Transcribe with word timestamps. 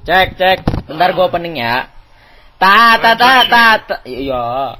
Cek, 0.00 0.40
cek. 0.40 0.58
Bentar 0.88 1.12
gue 1.12 1.24
opening 1.24 1.60
ya. 1.60 1.84
Ta 2.56 2.96
ta 2.96 3.12
ta 3.12 3.44
ta 3.44 3.64
ta. 3.84 3.96
Iya. 4.08 4.76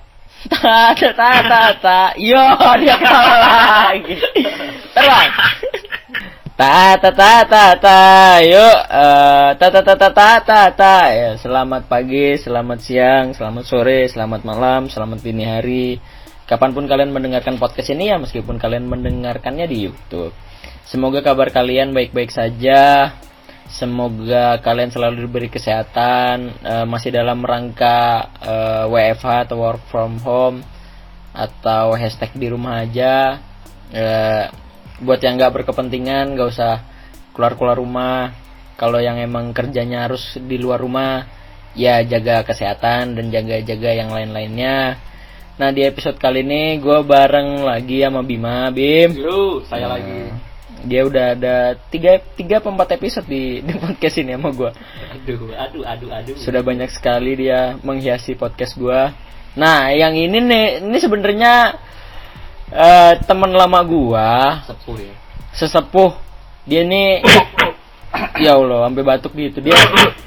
Ta 0.48 0.96
ta 0.96 1.10
ta 1.12 1.30
ta 1.44 1.62
ta. 1.76 1.98
Yo, 2.16 2.40
dia 2.80 2.96
kalah 2.96 3.36
lagi. 3.44 4.16
Terus. 4.96 5.28
Ta 6.56 6.96
ta 6.96 7.10
ta 7.12 7.32
ta 7.44 7.64
ta. 7.76 8.00
Yuk, 8.40 8.78
eh, 8.88 9.50
ta 9.60 9.66
ta 9.68 9.80
ta 9.84 9.94
ta 9.96 10.08
ta 10.08 10.30
ta 10.40 10.60
ta. 10.72 10.96
Ya, 11.12 11.36
selamat 11.36 11.84
pagi, 11.88 12.40
selamat 12.40 12.78
siang, 12.80 13.36
selamat 13.36 13.64
sore, 13.68 14.08
selamat 14.08 14.40
malam, 14.48 14.88
selamat 14.88 15.20
dini 15.20 15.44
hari. 15.44 16.00
Kapan 16.48 16.72
pun 16.72 16.88
kalian 16.88 17.12
mendengarkan 17.12 17.60
podcast 17.60 17.92
ini 17.92 18.08
ya, 18.08 18.16
meskipun 18.16 18.56
kalian 18.56 18.88
mendengarkannya 18.88 19.68
di 19.68 19.84
YouTube. 19.84 20.32
Semoga 20.88 21.20
kabar 21.20 21.52
kalian 21.52 21.92
baik-baik 21.92 22.32
saja. 22.32 23.12
Semoga 23.70 24.58
kalian 24.58 24.90
selalu 24.90 25.30
diberi 25.30 25.46
kesehatan, 25.46 26.58
eh, 26.58 26.86
masih 26.90 27.14
dalam 27.14 27.38
rangka 27.46 28.26
eh, 28.42 28.84
WFH 28.90 29.46
atau 29.46 29.56
work 29.62 29.82
from 29.86 30.18
home 30.26 30.66
atau 31.30 31.94
hashtag 31.94 32.34
di 32.34 32.50
rumah 32.50 32.82
aja. 32.82 33.38
Eh, 33.94 34.44
buat 35.00 35.22
yang 35.22 35.38
nggak 35.38 35.62
berkepentingan, 35.62 36.34
nggak 36.34 36.50
usah 36.50 36.82
keluar-keluar 37.30 37.78
rumah. 37.78 38.34
Kalau 38.74 38.98
yang 38.98 39.22
emang 39.22 39.54
kerjanya 39.54 40.10
harus 40.10 40.34
di 40.34 40.58
luar 40.58 40.82
rumah, 40.82 41.24
ya 41.78 42.02
jaga 42.02 42.42
kesehatan 42.42 43.14
dan 43.14 43.26
jaga-jaga 43.30 43.90
yang 43.94 44.10
lain-lainnya. 44.10 44.98
Nah 45.60 45.70
di 45.76 45.84
episode 45.84 46.16
kali 46.16 46.40
ini 46.40 46.80
gue 46.80 47.04
bareng 47.04 47.62
lagi 47.62 48.02
sama 48.02 48.24
Bima, 48.24 48.72
Bim. 48.72 49.12
Yo, 49.12 49.60
saya 49.68 49.86
Nah, 49.86 50.00
lagi. 50.00 50.49
Dia 50.84 51.04
udah 51.04 51.36
ada 51.36 51.56
tiga 51.92 52.16
tiga 52.36 52.56
empat 52.64 52.96
episode 52.96 53.28
di, 53.28 53.58
di 53.66 53.72
podcast 53.76 54.16
ini 54.20 54.32
sama 54.32 54.50
gue. 54.52 54.70
Aduh, 55.16 55.52
aduh, 55.52 55.84
aduh, 55.84 56.10
aduh. 56.12 56.36
Sudah 56.40 56.64
banyak 56.64 56.88
sekali 56.88 57.36
dia 57.36 57.76
menghiasi 57.84 58.36
podcast 58.36 58.76
gue. 58.80 59.00
Nah 59.60 59.90
yang 59.92 60.16
ini 60.16 60.38
nih 60.40 60.64
ini 60.80 60.98
sebenarnya 60.98 61.76
eh 62.70 63.12
teman 63.26 63.50
lama 63.52 63.80
gue, 63.84 64.28
sepuh 64.64 64.96
ya. 64.96 65.14
sesepuh. 65.52 66.12
Dia 66.64 66.86
ini 66.86 67.18
ya 68.44 68.56
Allah 68.56 68.86
sampai 68.88 69.04
batuk 69.04 69.34
gitu 69.36 69.60
dia. 69.60 69.76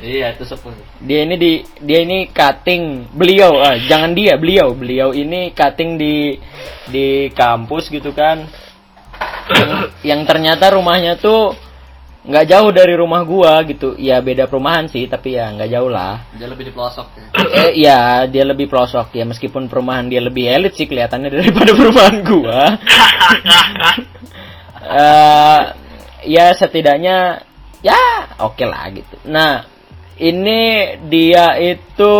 iya, 0.03 0.35
itu 0.35 0.43
sepuh. 0.45 0.69
Dia 1.01 1.25
ini 1.25 1.35
di 1.39 1.51
dia 1.81 2.03
ini 2.03 2.29
cutting 2.29 3.09
beliau 3.15 3.57
ah, 3.63 3.79
jangan 3.79 4.11
dia 4.13 4.35
beliau 4.35 4.75
beliau 4.75 5.15
ini 5.15 5.55
cutting 5.55 5.97
di 5.97 6.37
di 6.91 7.31
kampus 7.31 7.87
gitu 7.87 8.11
kan 8.11 8.45
yang, 9.51 9.71
yang 10.03 10.21
ternyata 10.23 10.71
rumahnya 10.71 11.19
tuh 11.19 11.57
nggak 12.23 12.45
jauh 12.47 12.71
dari 12.71 12.95
rumah 12.95 13.27
gua 13.27 13.59
gitu. 13.67 13.99
Ya 13.99 14.23
beda 14.23 14.47
perumahan 14.47 14.87
sih 14.87 15.05
tapi 15.11 15.35
ya 15.35 15.51
nggak 15.51 15.69
jauh 15.71 15.91
lah. 15.91 16.23
Dia 16.39 16.47
lebih 16.47 16.71
di 16.71 16.73
pelosok 16.73 17.07
ya. 17.19 17.25
eh 17.51 17.71
ya 17.75 17.99
dia 18.31 18.43
lebih 18.47 18.71
pelosok. 18.71 19.11
Ya 19.11 19.27
meskipun 19.27 19.67
perumahan 19.67 20.07
dia 20.07 20.23
lebih 20.23 20.47
elit 20.47 20.73
sih 20.79 20.87
kelihatannya 20.87 21.29
daripada 21.29 21.71
perumahan 21.79 22.17
gua. 22.23 22.61
Eh 24.83 25.61
ya 26.27 26.51
setidaknya 26.51 27.39
ya 27.79 27.99
oke 28.43 28.67
lah 28.67 28.91
gitu. 28.91 29.15
Nah 29.31 29.63
ini 30.19 30.91
dia 31.07 31.55
itu 31.55 32.13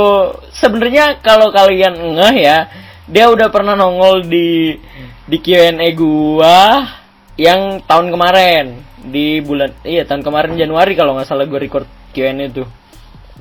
sebenarnya 0.56 1.20
kalau 1.20 1.52
kalian 1.52 1.92
ngeh 2.16 2.36
ya 2.40 2.72
dia 3.04 3.28
udah 3.28 3.52
pernah 3.52 3.76
nongol 3.76 4.24
di 4.24 4.80
di 5.28 5.38
Q&A 5.44 5.92
gua 5.92 6.88
yang 7.40 7.82
tahun 7.90 8.14
kemarin 8.14 8.66
di 9.04 9.42
bulan 9.42 9.74
iya 9.84 10.06
tahun 10.06 10.22
kemarin 10.22 10.56
Januari 10.56 10.94
kalau 10.94 11.18
nggak 11.18 11.28
salah 11.28 11.50
gue 11.50 11.60
record 11.60 11.90
Q&A 12.14 12.32
itu 12.38 12.64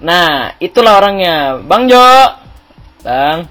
nah 0.02 0.50
itulah 0.58 0.98
orangnya. 0.98 1.62
Bang 1.62 1.86
Jo. 1.86 2.02
Bang. 3.06 3.46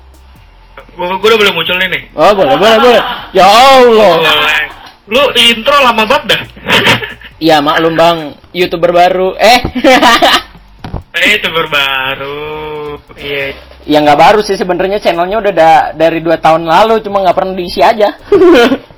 Gue 0.91 1.07
udah 1.07 1.39
boleh 1.39 1.53
muncul 1.55 1.79
nih 1.79 1.87
nih. 1.87 2.03
oh 2.11 2.35
boleh 2.35 2.55
boleh 2.59 2.77
boleh. 2.83 3.01
Ya 3.31 3.47
Allah. 3.47 4.11
Boleh. 4.19 4.63
Lu 5.07 5.23
intro 5.39 5.77
lama 5.79 6.03
banget 6.03 6.23
dah. 6.35 6.41
Iya 7.41 7.57
maklum 7.57 7.97
bang. 7.97 8.37
Youtuber 8.53 8.93
baru. 8.93 9.33
Eh. 9.39 9.59
Eh 11.11 11.35
itu 11.41 11.49
baru. 11.51 12.95
Iya. 13.19 13.51
ya 13.83 13.97
nggak 13.99 14.19
baru 14.19 14.39
sih 14.45 14.55
sebenarnya. 14.55 15.01
Channelnya 15.01 15.41
udah 15.41 15.53
da- 15.55 15.89
dari 15.97 16.21
dua 16.21 16.37
tahun 16.37 16.67
lalu 16.69 17.01
cuma 17.01 17.19
nggak 17.25 17.35
pernah 17.35 17.53
diisi 17.57 17.81
aja 17.81 18.15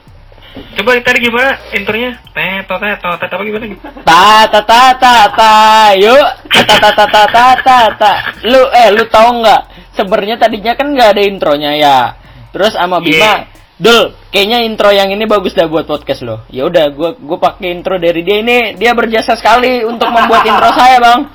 Coba 0.53 0.97
tadi 1.01 1.19
gimana 1.25 1.57
intronya? 1.73 2.11
Teto 2.29 2.75
teto 2.77 3.09
teto 3.17 3.33
apa 3.33 3.43
gimana 3.45 3.65
ta 4.05 4.45
ta 4.45 4.61
ta 4.61 4.83
ta 4.93 5.15
ta 5.33 5.53
yuk 5.97 6.27
ta 6.45 6.77
ta 6.77 6.89
ta 6.93 7.05
ta 7.09 7.23
ta 7.25 7.47
ta 7.57 7.77
ta 7.97 8.11
lu 8.45 8.61
eh 8.69 8.93
lu 8.93 9.01
tahu 9.09 9.41
nggak 9.41 9.61
sebenarnya 9.97 10.35
tadinya 10.37 10.73
kan 10.77 10.93
nggak 10.93 11.09
ada 11.17 11.21
intronya 11.25 11.71
ya 11.73 11.97
terus 12.53 12.77
sama 12.77 13.01
Bima 13.01 13.17
Iya. 13.17 13.53
Dul, 13.73 14.13
kayaknya 14.29 14.63
intro 14.69 14.93
yang 14.93 15.09
ini 15.09 15.25
bagus 15.25 15.57
dah 15.57 15.65
buat 15.65 15.89
podcast 15.89 16.21
lo. 16.21 16.45
Ya 16.53 16.69
udah, 16.69 16.93
gua 16.93 17.17
gua 17.17 17.41
pakai 17.41 17.73
intro 17.73 17.97
dari 17.97 18.21
dia 18.21 18.39
ini. 18.39 18.77
Dia 18.77 18.93
berjasa 18.93 19.33
sekali 19.33 19.81
untuk 19.81 20.07
membuat 20.13 20.45
intro 20.45 20.69
saya, 20.77 21.01
Bang. 21.01 21.27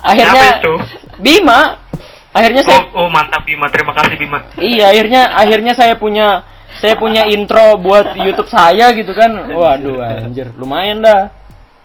Akhirnya 0.00 0.64
itu? 0.64 0.74
Bima. 1.20 1.76
Akhirnya 2.32 2.64
saya 2.64 2.88
Oh, 2.96 3.04
oh 3.04 3.08
mantap 3.12 3.44
Bima, 3.44 3.68
terima 3.68 3.92
kasih 3.94 4.16
Bima. 4.16 4.42
Iya, 4.56 4.90
akhirnya 4.90 5.22
akhirnya 5.36 5.72
saya 5.76 5.94
punya 6.00 6.42
saya 6.76 6.94
punya 7.00 7.24
intro 7.24 7.80
buat 7.80 8.12
YouTube 8.12 8.52
saya 8.52 8.92
gitu 8.92 9.16
kan. 9.16 9.48
Waduh, 9.48 10.04
anjir, 10.04 10.52
lumayan 10.60 11.00
dah. 11.00 11.32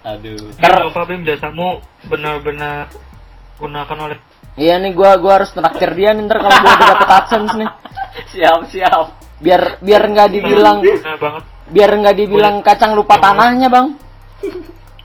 Aduh. 0.04 0.52
Ter- 0.60 0.68
Kalau 0.76 0.92
Pak 0.92 1.04
Bim 1.08 1.24
jasamu 1.24 1.80
benar-benar 2.12 2.92
gunakan 3.56 3.98
oleh 4.12 4.20
Iya 4.54 4.78
nih 4.78 4.94
gua 4.94 5.18
gua 5.18 5.42
harus 5.42 5.50
traktir 5.50 5.98
dia 5.98 6.14
nih 6.14 6.30
ntar 6.30 6.38
kalau 6.44 6.54
gua 6.62 6.72
udah 6.78 6.88
dapet 6.94 7.10
AdSense 7.10 7.56
nih. 7.58 7.70
Siap, 8.30 8.60
siap. 8.70 9.06
Biar 9.42 9.82
biar 9.82 10.04
nggak 10.14 10.30
dibilang 10.30 10.78
banget. 11.18 11.44
biar 11.74 11.90
nggak 11.90 12.16
dibilang 12.20 12.56
kacang 12.62 12.94
lupa 12.94 13.18
tanahnya, 13.18 13.72
Bang. 13.72 13.98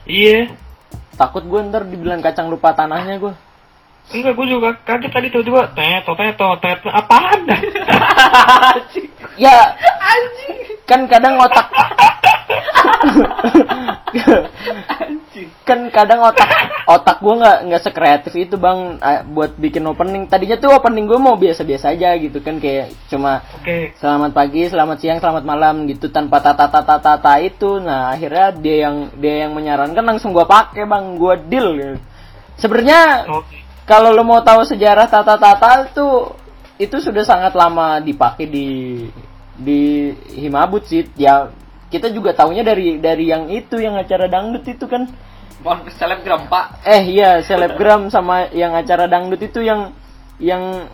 Iya. 0.05 0.53
Takut 1.17 1.41
gua 1.49 1.65
ntar 1.65 1.87
dibilang 1.89 2.21
kacang 2.21 2.51
lupa 2.51 2.75
tanahnya 2.77 3.17
gua. 3.17 3.33
Enggak, 4.09 4.33
gue 4.41 4.47
juga 4.49 4.69
kaget 4.89 5.11
tadi 5.13 5.27
tiba-tiba 5.29 5.69
teto 5.77 6.17
teto 6.17 6.47
teto 6.57 6.89
apaan 6.89 7.45
dah? 7.45 7.59
Ya, 9.39 9.71
kan 10.89 11.07
kadang 11.07 11.39
otak 11.39 11.67
kan 15.63 15.79
kadang 15.93 16.25
otak 16.25 16.49
otak 16.89 17.21
gue 17.21 17.35
nggak 17.37 17.57
nggak 17.69 17.83
sekreatif 17.85 18.33
itu 18.33 18.57
bang 18.57 18.97
buat 19.29 19.53
bikin 19.53 19.85
opening 19.85 20.25
tadinya 20.25 20.57
tuh 20.57 20.73
opening 20.73 21.05
gue 21.05 21.21
mau 21.21 21.37
biasa-biasa 21.37 21.93
aja 21.93 22.17
gitu 22.17 22.41
kan 22.41 22.57
kayak 22.57 22.89
cuma 23.05 23.45
Oke. 23.61 23.93
selamat 24.01 24.33
pagi 24.33 24.65
selamat 24.65 24.97
siang 24.97 25.21
selamat 25.21 25.45
malam 25.45 25.85
gitu 25.85 26.09
tanpa 26.09 26.41
tata 26.41 26.65
tata 26.65 26.97
tata 26.97 27.33
itu 27.37 27.77
nah 27.77 28.09
akhirnya 28.09 28.49
dia 28.57 28.89
yang 28.89 29.13
dia 29.21 29.45
yang 29.45 29.53
menyarankan 29.53 30.01
langsung 30.01 30.33
gue 30.33 30.43
pakai 30.43 30.89
bang 30.89 31.05
gue 31.21 31.33
deal 31.45 31.67
gitu. 31.77 31.97
sebenarnya 32.57 33.29
Oke. 33.29 33.61
kalau 33.85 34.09
lo 34.09 34.25
mau 34.25 34.41
tahu 34.41 34.65
sejarah 34.65 35.05
tata 35.05 35.37
tata 35.37 35.85
itu 35.85 36.33
itu 36.79 36.95
sudah 37.03 37.27
sangat 37.27 37.53
lama 37.53 37.99
dipakai 37.99 38.47
di 38.47 38.67
di 39.59 40.15
Himabut 40.39 40.87
sih. 40.87 41.03
Ya 41.19 41.51
kita 41.91 42.07
juga 42.15 42.31
taunya 42.31 42.63
dari 42.63 42.97
dari 43.03 43.27
yang 43.27 43.51
itu 43.51 43.77
yang 43.83 43.99
acara 43.99 44.31
dangdut 44.31 44.63
itu 44.63 44.87
kan. 44.87 45.11
Mohon 45.59 45.91
selebgram, 45.91 46.47
Pak. 46.47 46.87
eh 46.87 47.03
iya 47.19 47.43
selebgram 47.43 48.07
sama 48.07 48.47
yang 48.55 48.71
acara 48.79 49.11
dangdut 49.11 49.43
itu 49.43 49.59
yang 49.59 49.91
yang 50.39 50.87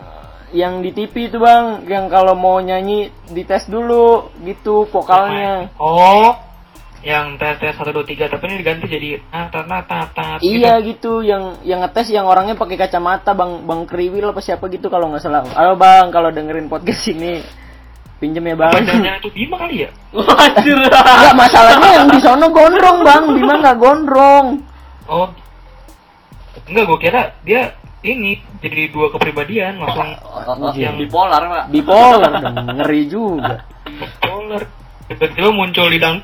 yang 0.50 0.82
di 0.82 0.90
TV 0.90 1.30
itu 1.30 1.38
bang. 1.38 1.86
Yang 1.86 2.04
kalau 2.10 2.34
mau 2.34 2.58
nyanyi 2.58 3.14
dites 3.30 3.70
dulu 3.70 4.34
gitu 4.42 4.90
vokalnya. 4.90 5.70
Oh, 5.78 6.34
yang 7.06 7.38
tes 7.38 7.54
tes 7.62 7.70
satu 7.78 7.94
dua 7.94 8.02
tiga 8.02 8.26
tapi 8.26 8.50
ini 8.50 8.66
diganti 8.66 8.90
jadi 8.90 9.22
nata 9.30 9.62
nata 9.62 10.10
nata. 10.10 10.42
Iya 10.42 10.82
gitu, 10.82 11.22
yang 11.22 11.62
yang 11.62 11.78
ngetes 11.86 12.10
yang 12.10 12.26
orangnya 12.26 12.58
pakai 12.58 12.74
kacamata 12.74 13.30
bang 13.30 13.62
bang 13.62 13.86
Kriwil 13.86 14.34
apa 14.34 14.42
siapa 14.42 14.66
gitu 14.66 14.90
kalau 14.90 15.14
nggak 15.14 15.22
salah. 15.22 15.46
Halo 15.54 15.78
bang, 15.78 16.10
kalau 16.10 16.34
dengerin 16.34 16.66
podcast 16.66 17.06
ini 17.14 17.46
pinjem 18.18 18.42
ya 18.50 18.58
bang. 18.58 18.82
Jangan 18.82 19.22
itu 19.22 19.30
Bima 19.30 19.54
kali 19.54 19.86
ya? 19.86 19.90
Waduh. 20.18 20.78
Enggak 20.82 21.34
masalahnya 21.38 21.90
yang 21.94 22.08
di 22.10 22.18
sono 22.18 22.46
gondrong 22.50 22.98
bang, 23.06 23.22
Bima 23.38 23.54
nggak 23.54 23.78
gondrong. 23.78 24.46
Oh, 25.06 25.30
enggak 26.66 26.84
gue 26.90 26.98
kira 26.98 27.22
dia 27.46 27.70
ini 28.02 28.42
jadi 28.58 28.90
dua 28.90 29.14
kepribadian 29.14 29.78
langsung 29.78 30.10
Yang 30.74 31.06
bipolar, 31.06 31.42
Pak. 31.46 31.64
Bipolar, 31.70 32.34
ngeri 32.82 33.02
juga. 33.06 33.62
polar. 34.18 34.62
Tiba-tiba 35.06 35.54
muncul 35.54 35.86
di 35.86 35.98
dang. 36.02 36.18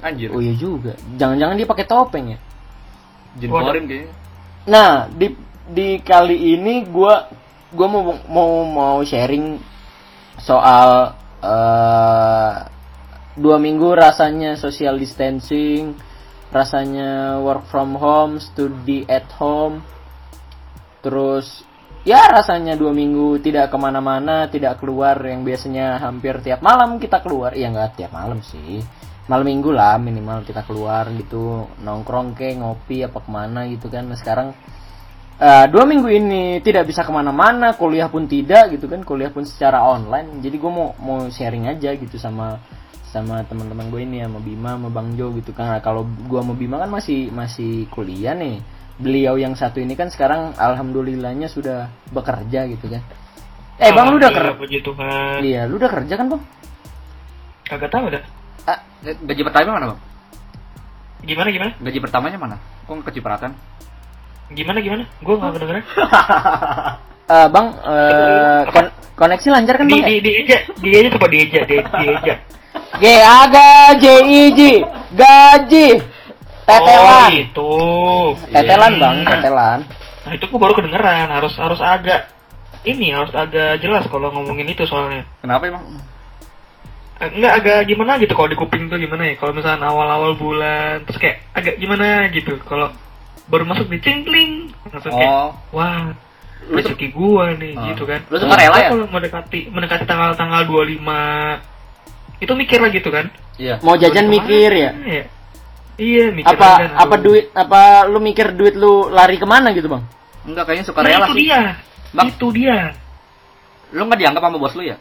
Anjir. 0.00 0.32
Oh 0.32 0.40
iya 0.40 0.56
juga, 0.56 0.96
jangan-jangan 1.20 1.54
dia 1.60 1.68
pakai 1.68 1.86
topeng 1.86 2.26
ya. 2.36 2.38
Foreign 3.46 3.84
kayaknya. 3.86 4.12
Nah 4.66 5.06
di 5.12 5.32
di 5.70 6.02
kali 6.02 6.56
ini 6.56 6.82
gua 6.88 7.30
gua 7.70 7.86
mau 7.86 8.02
mau 8.26 8.50
mau 8.66 8.96
sharing 9.06 9.60
soal 10.40 11.14
eh 11.40 12.54
dua 13.40 13.56
minggu 13.56 13.94
rasanya 13.94 14.58
social 14.58 14.98
distancing 14.98 15.94
rasanya 16.50 17.38
work 17.38 17.64
from 17.70 17.94
home 17.94 18.42
studi 18.42 19.06
at 19.06 19.30
home 19.38 19.80
terus 21.00 21.62
ya 22.00 22.32
rasanya 22.32 22.76
dua 22.80 22.96
minggu 22.96 23.40
tidak 23.44 23.68
ke 23.68 23.76
mana-mana 23.76 24.48
tidak 24.48 24.80
keluar 24.80 25.20
yang 25.20 25.44
biasanya 25.44 26.00
hampir 26.00 26.40
tiap 26.40 26.64
malam 26.64 26.96
kita 26.96 27.20
keluar. 27.20 27.52
Ya 27.52 27.68
nggak 27.68 28.00
tiap 28.00 28.12
malam 28.16 28.40
sih. 28.40 28.80
Malam 29.28 29.46
minggu 29.46 29.70
lah 29.70 29.94
minimal 30.00 30.42
kita 30.42 30.66
keluar 30.66 31.06
gitu 31.14 31.70
nongkrong 31.84 32.34
ke 32.34 32.56
ngopi 32.58 33.06
apa 33.06 33.18
ke 33.22 33.30
mana 33.30 33.68
gitu 33.70 33.86
kan. 33.86 34.10
Nah, 34.10 34.18
sekarang 34.18 34.48
eh, 35.38 35.66
dua 35.70 35.84
minggu 35.86 36.08
ini 36.10 36.58
tidak 36.64 36.90
bisa 36.90 37.06
ke 37.06 37.12
mana-mana 37.14 37.76
kuliah 37.78 38.10
pun 38.10 38.26
tidak 38.26 38.74
gitu 38.74 38.90
kan. 38.90 39.06
Kuliah 39.06 39.30
pun 39.30 39.46
secara 39.46 39.86
online. 39.86 40.42
Jadi 40.42 40.56
gue 40.58 40.72
mau 40.72 40.96
mau 40.98 41.30
sharing 41.30 41.70
aja 41.70 41.94
gitu 41.94 42.18
sama 42.18 42.58
sama 43.10 43.42
teman-teman 43.42 43.90
gue 43.90 44.00
ini 44.06 44.22
sama 44.22 44.38
Bima 44.38 44.78
sama 44.78 44.88
Bang 44.90 45.14
Jo 45.14 45.30
gitu 45.34 45.50
kan. 45.54 45.78
Nah, 45.78 45.80
kalau 45.82 46.06
gua 46.26 46.42
sama 46.42 46.54
Bima 46.54 46.78
kan 46.78 46.90
masih 46.90 47.30
masih 47.34 47.86
kuliah 47.90 48.34
nih 48.38 48.79
beliau 49.00 49.34
yang 49.34 49.56
satu 49.56 49.80
ini 49.80 49.96
kan 49.96 50.12
sekarang 50.12 50.52
alhamdulillahnya 50.54 51.48
sudah 51.48 51.88
bekerja 52.12 52.68
gitu 52.68 52.86
kan 52.86 53.00
eh 53.80 53.88
bang 53.90 54.06
lu 54.12 54.20
udah 54.20 54.28
kerja 54.28 54.52
Alhamdulillah, 54.52 54.60
Puji 54.60 54.78
Tuhan. 54.84 55.38
iya 55.40 55.64
lu 55.64 55.80
udah 55.80 55.90
kerja 55.90 56.14
kan 56.14 56.26
bang 56.28 56.42
Kagak 57.64 57.94
tahu 57.94 58.10
dah. 58.10 58.18
Ah, 58.66 58.82
Gaji 59.00 59.46
pertamanya 59.46 59.72
mana 59.78 59.86
bang? 59.94 60.00
Gimana 61.22 61.48
gimana? 61.54 61.72
Gaji 61.78 61.98
pertamanya 62.02 62.34
mana? 62.34 62.56
Kok 62.82 63.06
kecipratan? 63.06 63.54
Gimana 64.50 64.82
gimana? 64.82 65.06
Gue 65.22 65.38
nggak 65.38 65.52
kedengeran. 65.54 65.84
eh, 67.38 67.46
bang 67.46 67.66
eh, 67.86 68.60
kon- 68.74 68.94
koneksi 69.14 69.48
lancar 69.54 69.74
kan 69.78 69.86
Di 69.86 69.92
bang 69.94 70.02
ya? 70.02 70.08
di 70.10 70.18
di 70.18 70.30
eja, 70.34 70.58
di 70.82 70.88
eja 70.90 71.08
coba 71.14 71.26
di 71.30 71.38
eja, 71.46 71.60
di, 71.62 71.76
di 71.78 72.04
eja. 72.10 72.34
G 72.98 73.04
A 73.22 73.38
G 73.46 73.56
J 74.02 74.06
I 74.18 74.42
J 74.50 74.60
gaji 75.14 75.88
tetelan 76.62 77.22
Oh, 77.22 77.28
itu. 77.30 77.72
tetelan 78.48 78.92
bang 78.96 79.16
tetelan 79.22 79.80
Nah, 80.20 80.32
itu 80.32 80.44
gue 80.44 80.58
baru 80.58 80.74
kedengeran. 80.74 81.28
Harus 81.28 81.56
harus 81.56 81.80
agak 81.80 82.28
ini 82.82 83.08
harus 83.10 83.32
agak 83.32 83.78
jelas 83.78 84.04
kalau 84.06 84.28
ngomongin 84.30 84.68
itu 84.68 84.84
soalnya. 84.84 85.24
Kenapa 85.40 85.64
emang? 85.66 85.84
Eh, 87.18 87.28
Enggak 87.30 87.52
agak 87.54 87.78
gimana 87.84 88.16
gitu 88.16 88.32
kalau 88.32 88.46
di 88.46 88.54
kuping 88.54 88.86
tuh 88.86 88.96
gimana 88.96 89.26
ya 89.26 89.34
kalau 89.34 89.52
misalnya 89.52 89.84
awal-awal 89.86 90.32
bulan 90.34 91.04
terus 91.04 91.16
kayak 91.18 91.44
agak 91.52 91.76
gimana 91.76 92.28
gitu 92.28 92.56
kalau 92.62 92.88
baru 93.46 93.64
masuk 93.66 93.88
di 93.88 93.98
cingkling 93.98 94.72
langsung 94.86 95.10
kayak 95.10 95.28
Oh, 95.28 95.52
wah 95.70 96.12
Lu 96.62 96.76
tuh- 96.78 96.92
rezeki 96.92 97.08
gua 97.10 97.52
nih 97.52 97.72
Oh. 97.74 97.84
gitu 97.88 98.04
kan 98.04 98.20
Lu 98.24 98.36
suka 98.36 98.54
rela 98.54 98.76
ya? 98.78 98.88
kalau 98.88 99.04
mendekati 99.06 99.68
mendekati 99.68 100.04
tanggal-tanggal 100.04 100.64
25 100.64 101.60
itu 102.38 102.52
mikir 102.54 102.78
lah 102.78 102.90
gitu 102.90 103.08
kan 103.08 103.26
iya. 103.56 103.76
mau 103.80 103.96
jajan 103.96 104.24
mikir 104.26 104.70
ya 104.70 104.90
iya 106.00 106.32
mikir 106.32 106.48
apa 106.48 106.68
aja, 106.80 106.86
apa 106.96 107.14
aduh. 107.14 107.24
duit 107.28 107.46
apa 107.52 107.80
lu 108.08 108.18
mikir 108.18 108.56
duit 108.56 108.72
lu 108.74 109.12
lari 109.12 109.36
ke 109.36 109.44
mana 109.44 109.70
gitu 109.76 109.92
bang 109.92 110.02
Enggak 110.40 110.64
kayaknya 110.72 110.86
suka 110.88 111.04
nah, 111.04 111.08
rela 111.12 111.26
itu 111.28 111.34
sih. 111.36 111.40
dia 111.44 111.60
Bang. 112.10 112.28
itu 112.32 112.46
dia 112.50 112.78
Lu 113.92 114.06
nggak 114.08 114.18
dianggap 114.22 114.42
sama 114.42 114.56
bos 114.56 114.72
lu 114.72 114.86
ya? 114.86 114.96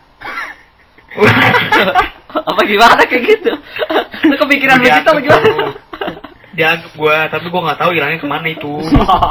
apa 2.50 2.62
gimana 2.66 3.02
kayak 3.06 3.24
gitu? 3.24 3.54
Lu 4.30 4.36
kepikiran 4.36 4.78
begitu 4.82 5.08
apa 5.10 5.22
gimana? 5.22 5.48
dianggap 6.54 6.92
gua 7.00 7.18
tapi 7.32 7.46
gua 7.48 7.62
nggak 7.72 7.80
tahu 7.80 7.92
hilangnya 7.96 8.20
ke 8.20 8.28
mana 8.28 8.48
itu 8.52 8.74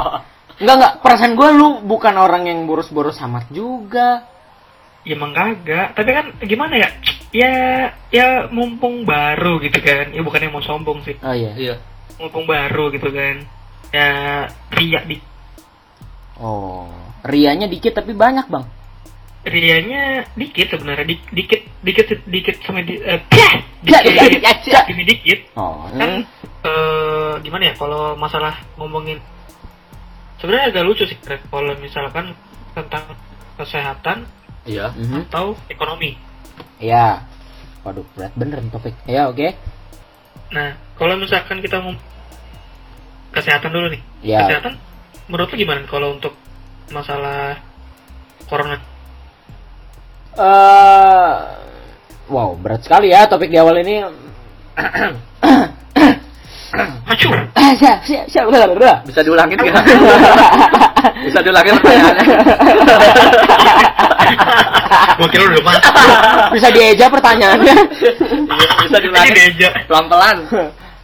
Enggak 0.59 0.75
enggak 0.75 0.93
perasaan 0.99 1.33
gue 1.39 1.49
lu 1.55 1.67
bukan 1.87 2.15
orang 2.19 2.43
yang 2.49 2.67
boros-boros 2.67 3.21
amat 3.23 3.47
juga 3.53 4.27
Ya 5.07 5.15
emang 5.15 5.31
kagak, 5.31 5.95
tapi 5.95 6.11
kan 6.11 6.25
gimana 6.43 6.75
ya? 6.75 6.89
Ya 7.29 7.53
ya 8.09 8.49
mumpung 8.49 9.05
baru 9.05 9.61
gitu 9.61 9.77
kan. 9.79 10.09
Ya 10.09 10.21
bukannya 10.21 10.49
mau 10.49 10.61
sombong 10.61 11.05
sih. 11.05 11.13
oh 11.21 11.33
iya 11.33 11.53
Iya. 11.53 11.75
Mumpung 12.17 12.45
baru 12.45 12.89
gitu 12.89 13.09
kan. 13.09 13.45
Ya 13.89 14.09
riak 14.71 15.05
di 15.05 15.17
oh 16.39 16.87
rianya 17.27 17.67
dikit 17.67 17.91
tapi 17.91 18.15
banyak 18.15 18.47
bang 18.47 18.63
rianya 19.43 20.23
dikit 20.35 20.71
sebenarnya 20.71 21.03
Di- 21.03 21.27
dikit 21.35 21.61
dikit 21.83 22.07
dikit 22.23 22.55
sama 22.63 22.79
di 22.79 22.95
eh, 22.95 23.19
dikit, 23.83 24.07
ya, 24.07 24.23
ya, 24.39 24.51
ya. 24.63 24.81
ini 24.87 25.03
dikit 25.03 25.39
oh 25.59 25.83
kan 25.91 26.23
hmm. 26.23 26.63
eh 26.63 27.33
gimana 27.43 27.71
ya 27.71 27.73
kalau 27.75 28.15
masalah 28.15 28.55
ngomongin 28.79 29.19
sebenarnya 30.39 30.71
agak 30.71 30.83
lucu 30.87 31.03
sih 31.07 31.17
kalau 31.51 31.75
misalkan 31.79 32.31
tentang 32.71 33.03
kesehatan 33.57 34.23
Iya. 34.63 34.91
Mhm. 34.95 35.27
atau 35.27 35.55
ekonomi 35.67 36.15
ya 36.79 37.23
waduh 37.83 38.05
berat 38.13 38.33
bener 38.35 38.59
nih 38.61 38.71
topik 38.71 38.95
ya 39.07 39.27
oke 39.31 39.55
Nah, 40.49 40.73
kalau 40.97 41.13
misalkan 41.13 41.61
kita 41.61 41.77
ngom 41.77 41.93
kesehatan 43.29 43.69
dulu 43.69 43.93
nih. 43.93 44.01
Ya. 44.25 44.49
Kesehatan 44.49 44.81
menurut 45.29 45.53
lu 45.53 45.57
gimana 45.61 45.85
kalau 45.85 46.17
untuk 46.17 46.33
masalah 46.89 47.61
corona? 48.49 48.81
eh 50.39 51.35
wow 52.31 52.55
berat 52.55 52.79
sekali 52.85 53.11
ya 53.11 53.27
topik 53.27 53.51
di 53.51 53.59
awal 53.59 53.75
ini 53.81 53.99
Macu. 57.03 57.27
Bisa 59.03 59.21
diulangin 59.25 59.57
nggak? 59.57 59.85
Bisa 61.27 61.39
diulangin 61.43 61.73
pertanyaannya. 61.77 62.25
Gua 65.19 65.27
kira 65.29 65.43
udah 65.47 65.63
masuk. 65.63 65.93
bisa 66.55 66.67
dieja 66.71 67.05
pertanyaannya 67.07 67.75
Bisa 68.79 68.97
Ini 68.97 69.03
diulangin 69.03 69.33
diajak. 69.35 69.71
pelan-pelan. 69.85 70.37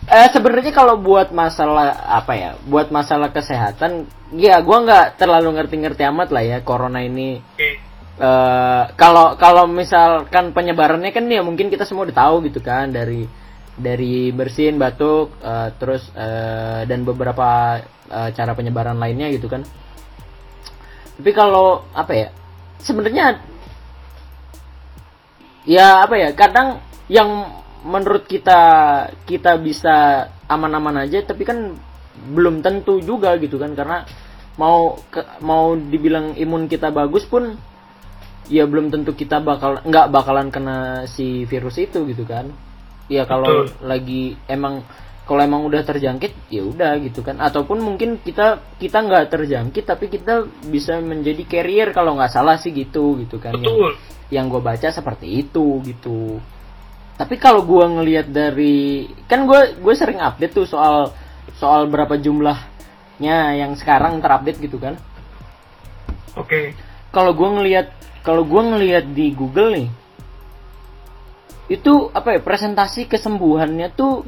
Eh 0.05 0.27
sebenarnya 0.29 0.69
kalau 0.69 1.01
buat 1.01 1.33
masalah 1.33 1.97
apa 2.05 2.33
ya, 2.37 2.51
buat 2.69 2.93
masalah 2.93 3.33
kesehatan, 3.33 4.05
ya 4.37 4.61
gua 4.61 4.85
nggak 4.85 5.05
terlalu 5.17 5.57
ngerti-ngerti 5.57 6.05
amat 6.05 6.29
lah 6.29 6.43
ya 6.45 6.57
corona 6.61 7.01
ini. 7.01 7.41
Oke. 7.41 7.81
eh 8.15 8.83
kalau 8.95 9.35
kalau 9.35 9.67
misalkan 9.67 10.55
penyebarannya 10.55 11.11
kan 11.11 11.25
ya 11.27 11.43
mungkin 11.43 11.67
kita 11.67 11.83
semua 11.83 12.07
udah 12.07 12.15
tahu 12.15 12.47
gitu 12.47 12.63
kan 12.63 12.87
dari 12.87 13.27
dari 13.75 14.31
bersin, 14.31 14.79
batuk, 14.79 15.35
eh, 15.43 15.69
terus 15.75 16.07
eh, 16.15 16.87
dan 16.87 17.03
beberapa 17.03 17.81
eh, 18.07 18.29
cara 18.31 18.55
penyebaran 18.55 18.95
lainnya 18.95 19.27
gitu 19.33 19.51
kan. 19.51 19.65
Tapi 21.15 21.31
kalau 21.31 21.83
apa 21.91 22.11
ya, 22.11 22.27
sebenarnya 22.79 23.39
ya 25.65 26.05
apa 26.05 26.15
ya, 26.17 26.29
kadang 26.37 26.79
yang 27.11 27.29
menurut 27.85 28.25
kita 28.25 28.61
kita 29.29 29.57
bisa 29.61 30.29
aman-aman 30.49 31.05
aja, 31.05 31.21
tapi 31.21 31.45
kan 31.45 31.77
belum 32.31 32.63
tentu 32.63 33.03
juga 33.03 33.35
gitu 33.37 33.59
kan 33.59 33.75
karena 33.75 34.07
mau 34.55 34.95
ke- 35.11 35.43
mau 35.43 35.75
dibilang 35.75 36.33
imun 36.39 36.71
kita 36.71 36.89
bagus 36.89 37.27
pun 37.27 37.59
ya 38.47 38.63
belum 38.63 38.93
tentu 38.93 39.11
kita 39.11 39.43
bakal 39.43 39.83
nggak 39.83 40.07
bakalan 40.13 40.47
kena 40.47 41.09
si 41.11 41.43
virus 41.43 41.75
itu 41.81 42.07
gitu 42.07 42.23
kan 42.23 42.53
ya 43.11 43.27
kalau 43.27 43.67
Betul. 43.67 43.83
lagi 43.83 44.23
emang 44.47 44.85
kalau 45.25 45.41
emang 45.41 45.65
udah 45.65 45.81
terjangkit 45.81 46.53
ya 46.53 46.61
udah 46.61 47.01
gitu 47.01 47.25
kan 47.25 47.41
ataupun 47.41 47.81
mungkin 47.81 48.21
kita 48.21 48.61
kita 48.77 49.01
nggak 49.01 49.33
terjangkit 49.33 49.83
tapi 49.83 50.05
kita 50.07 50.45
bisa 50.69 51.01
menjadi 51.01 51.43
carrier 51.49 51.89
kalau 51.91 52.13
nggak 52.15 52.31
salah 52.31 52.55
sih 52.61 52.71
gitu 52.71 53.17
gitu 53.25 53.41
kan 53.41 53.57
yang, 53.57 53.65
Betul. 53.65 53.91
Yang 54.33 54.49
gue 54.49 54.61
baca 54.61 54.89
seperti 54.89 55.45
itu 55.45 55.81
gitu 55.85 56.41
tapi 57.15 57.39
kalau 57.39 57.63
gue 57.63 57.85
ngelihat 57.85 58.27
dari 58.27 59.07
kan 59.29 59.47
gue 59.47 59.79
gue 59.79 59.93
sering 59.95 60.19
update 60.19 60.53
tuh 60.53 60.67
soal 60.67 61.15
soal 61.55 61.87
berapa 61.87 62.19
jumlahnya 62.19 63.55
yang 63.55 63.71
sekarang 63.79 64.19
terupdate 64.19 64.59
gitu 64.59 64.81
kan 64.81 64.99
Oke. 66.35 66.75
kalau 67.15 67.31
gue 67.31 67.49
ngelihat 67.59 67.87
kalau 68.25 68.43
gue 68.43 68.61
ngelihat 68.61 69.05
di 69.15 69.31
Google 69.31 69.71
nih 69.79 69.89
itu 71.71 72.13
apa 72.13 72.37
ya 72.37 72.41
presentasi 72.43 73.09
kesembuhannya 73.09 73.89
tuh 73.95 74.27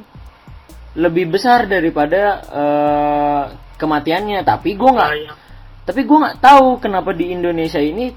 lebih 0.98 1.30
besar 1.30 1.70
daripada 1.70 2.42
eh, 2.50 3.44
kematiannya 3.78 4.42
tapi 4.42 4.74
gue 4.74 4.90
nggak 4.90 5.12
Sayang. 5.14 5.38
tapi 5.86 6.02
gue 6.08 6.18
nggak 6.18 6.40
tahu 6.42 6.68
kenapa 6.82 7.14
di 7.14 7.36
Indonesia 7.36 7.78
ini 7.78 8.10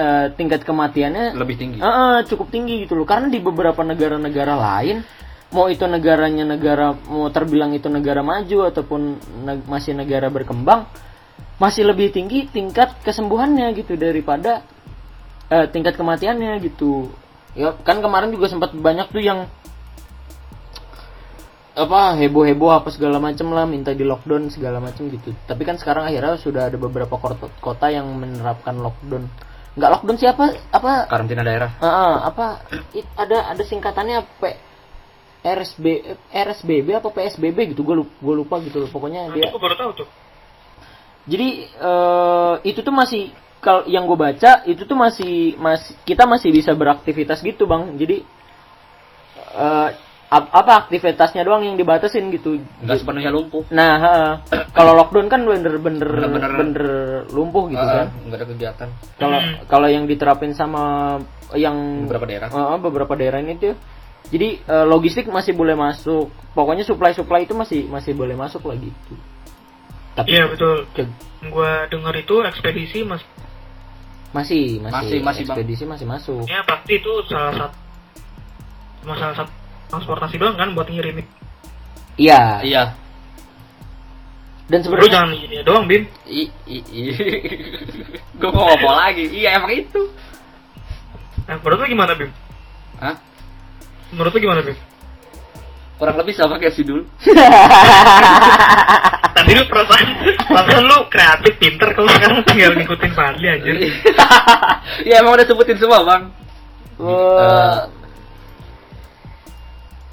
eh, 0.00 0.26
tingkat 0.32 0.64
kematiannya 0.64 1.36
Lebih 1.36 1.56
tinggi. 1.60 1.78
Eh, 1.78 1.84
eh, 1.84 2.18
cukup 2.24 2.48
tinggi 2.48 2.88
gitu 2.88 2.96
loh. 2.96 3.04
Karena 3.04 3.28
di 3.28 3.36
beberapa 3.36 3.84
negara-negara 3.84 4.56
lain 4.56 5.04
mau 5.52 5.66
itu 5.66 5.82
negaranya 5.84 6.46
negara 6.46 6.94
mau 7.10 7.26
terbilang 7.28 7.74
itu 7.74 7.90
negara 7.90 8.22
maju 8.22 8.70
ataupun 8.70 9.00
neg- 9.44 9.66
masih 9.66 9.98
negara 9.98 10.30
berkembang 10.30 10.86
masih 11.58 11.90
lebih 11.90 12.14
tinggi 12.14 12.46
tingkat 12.48 12.94
kesembuhannya 13.04 13.68
gitu 13.76 13.98
daripada 13.98 14.64
eh, 15.52 15.66
tingkat 15.68 15.98
kematiannya 15.98 16.56
gitu. 16.64 17.12
Ya 17.52 17.74
kan 17.82 18.00
kemarin 18.00 18.30
juga 18.30 18.46
sempat 18.48 18.72
banyak 18.72 19.10
tuh 19.10 19.20
yang 19.20 19.50
apa 21.70 22.18
heboh 22.18 22.44
heboh 22.44 22.70
apa 22.70 22.90
segala 22.90 23.22
macem 23.22 23.46
lah 23.50 23.66
minta 23.66 23.94
di 23.94 24.06
lockdown 24.06 24.50
segala 24.54 24.78
macem 24.78 25.10
gitu. 25.10 25.34
Tapi 25.44 25.62
kan 25.66 25.76
sekarang 25.76 26.06
akhirnya 26.06 26.38
sudah 26.38 26.70
ada 26.70 26.78
beberapa 26.78 27.18
kota, 27.18 27.50
kota 27.58 27.90
yang 27.90 28.06
menerapkan 28.14 28.78
lockdown 28.78 29.26
nggak 29.78 29.90
lockdown 29.90 30.18
siapa 30.18 30.44
apa 30.74 31.06
Karantina 31.06 31.46
daerah. 31.46 31.70
Ah, 31.78 31.86
ah, 31.86 32.14
apa 32.26 32.46
it- 32.90 33.10
ada 33.14 33.54
ada 33.54 33.62
singkatannya 33.62 34.26
P 34.38 34.42
RSB 35.40 35.84
RSBB 36.28 36.88
apa 37.00 37.08
PSBB 37.08 37.72
gitu 37.72 37.80
gue 37.86 37.96
lupa, 38.04 38.12
lupa 38.20 38.54
gitu 38.60 38.84
pokoknya 38.90 39.30
dia 39.32 39.48
gua 39.48 39.62
baru 39.62 39.76
tahu 39.78 39.90
tuh. 40.04 40.08
Jadi 41.30 41.48
eh, 41.70 42.54
itu 42.66 42.80
tuh 42.82 42.92
masih 42.92 43.30
kalau 43.60 43.84
yang 43.86 44.04
gue 44.08 44.18
baca 44.18 44.64
itu 44.64 44.82
tuh 44.84 44.96
masih 44.98 45.54
masih 45.56 45.92
kita 46.04 46.24
masih 46.26 46.50
bisa 46.52 46.74
beraktivitas 46.74 47.40
gitu 47.40 47.64
bang. 47.64 47.94
Jadi 47.96 48.20
eh, 49.56 49.88
ap- 49.94 50.09
apa 50.30 50.86
aktivitasnya 50.86 51.42
doang 51.42 51.62
yang 51.62 51.74
dibatasin 51.74 52.30
gitu. 52.30 52.62
Enggak 52.78 53.02
sepenuhnya 53.02 53.28
lumpuh. 53.28 53.66
Nah, 53.68 53.92
heeh. 53.98 54.32
kalau 54.78 54.94
lockdown 54.94 55.26
kan 55.26 55.42
bener-bener 55.42 56.06
bener 56.06 56.78
lumpuh 57.28 57.66
gitu 57.66 57.82
Ah, 57.82 58.06
kan. 58.06 58.08
Enggak 58.22 58.38
ada 58.38 58.46
kegiatan 58.46 58.88
Kalau 59.16 59.38
Hmm. 59.38 59.54
kalau 59.66 59.88
yang 59.88 60.06
diterapin 60.06 60.54
sama 60.54 61.18
yang 61.52 62.06
beberapa 62.06 62.24
daerah. 62.24 62.48
Heeh, 62.48 62.76
beberapa 62.78 63.12
daerah 63.12 63.38
ini 63.38 63.58
tuh. 63.58 63.74
Jadi 64.30 64.48
eh, 64.60 64.86
logistik 64.86 65.26
masih 65.26 65.50
boleh 65.50 65.74
masuk. 65.74 66.30
Pokoknya 66.50 66.82
supply-supply 66.82 67.42
itu 67.42 67.52
masih 67.52 67.90
masih 67.90 68.14
boleh 68.14 68.34
masuk 68.34 68.62
lagi 68.64 68.86
gitu. 68.86 69.14
Tapi 70.12 70.30
Iya 70.30 70.46
betul. 70.46 70.86
ke- 70.92 71.10
Gua 71.42 71.88
dengar 71.88 72.14
itu 72.14 72.44
ekspedisi 72.44 73.02
mas 73.02 73.24
masih 74.30 74.78
masih 74.78 74.94
Masih, 74.94 75.18
masih, 75.18 75.42
Bang. 75.42 75.56
ekspedisi 75.56 75.84
masih 75.84 76.06
masuk. 76.06 76.44
ya 76.46 76.62
pasti 76.62 76.92
itu 76.94 77.10
salah 77.26 77.50
satu 77.56 77.76
cuma 79.00 79.14
salah 79.16 79.34
satu 79.34 79.50
transportasi 79.90 80.38
doang 80.38 80.54
kan 80.54 80.70
buat 80.72 80.86
ngirimin. 80.86 81.26
Iya. 82.14 82.62
Iya. 82.62 82.82
Dan 84.70 84.86
sebenarnya 84.86 85.18
jangan 85.18 85.30
ini 85.34 85.56
doang, 85.66 85.84
Bim. 85.90 86.06
I, 86.30 86.46
i, 86.70 86.78
i. 86.78 87.02
Gue 88.40 88.50
mau 88.54 88.70
ngomong 88.70 88.94
lagi. 88.94 89.26
Iya 89.26 89.58
emang 89.58 89.74
itu. 89.74 90.00
Nah, 91.50 91.58
menurut 91.58 91.82
lu 91.82 91.86
gimana, 91.90 92.12
Bim? 92.14 92.30
Hah? 93.02 93.18
Menurut 94.14 94.30
lu 94.30 94.38
gimana, 94.38 94.62
Bim? 94.62 94.78
Kurang 95.98 96.16
lebih 96.16 96.34
sama 96.38 96.56
kayak 96.62 96.78
si 96.78 96.86
dulu. 96.86 97.02
Tadi 99.36 99.52
lu 99.52 99.64
perasaan, 99.68 100.06
perasaan 100.48 100.84
lu 100.86 100.98
kreatif, 101.12 101.52
pinter, 101.60 101.92
kalau 101.92 102.08
sekarang 102.08 102.40
tinggal 102.48 102.72
ngikutin 102.72 103.12
Fadli 103.12 103.46
anjir. 103.50 103.76
Iya 105.06 105.22
emang 105.22 105.38
udah 105.38 105.46
sebutin 105.46 105.78
semua 105.80 106.02
bang. 106.02 106.22
Wah. 107.00 107.88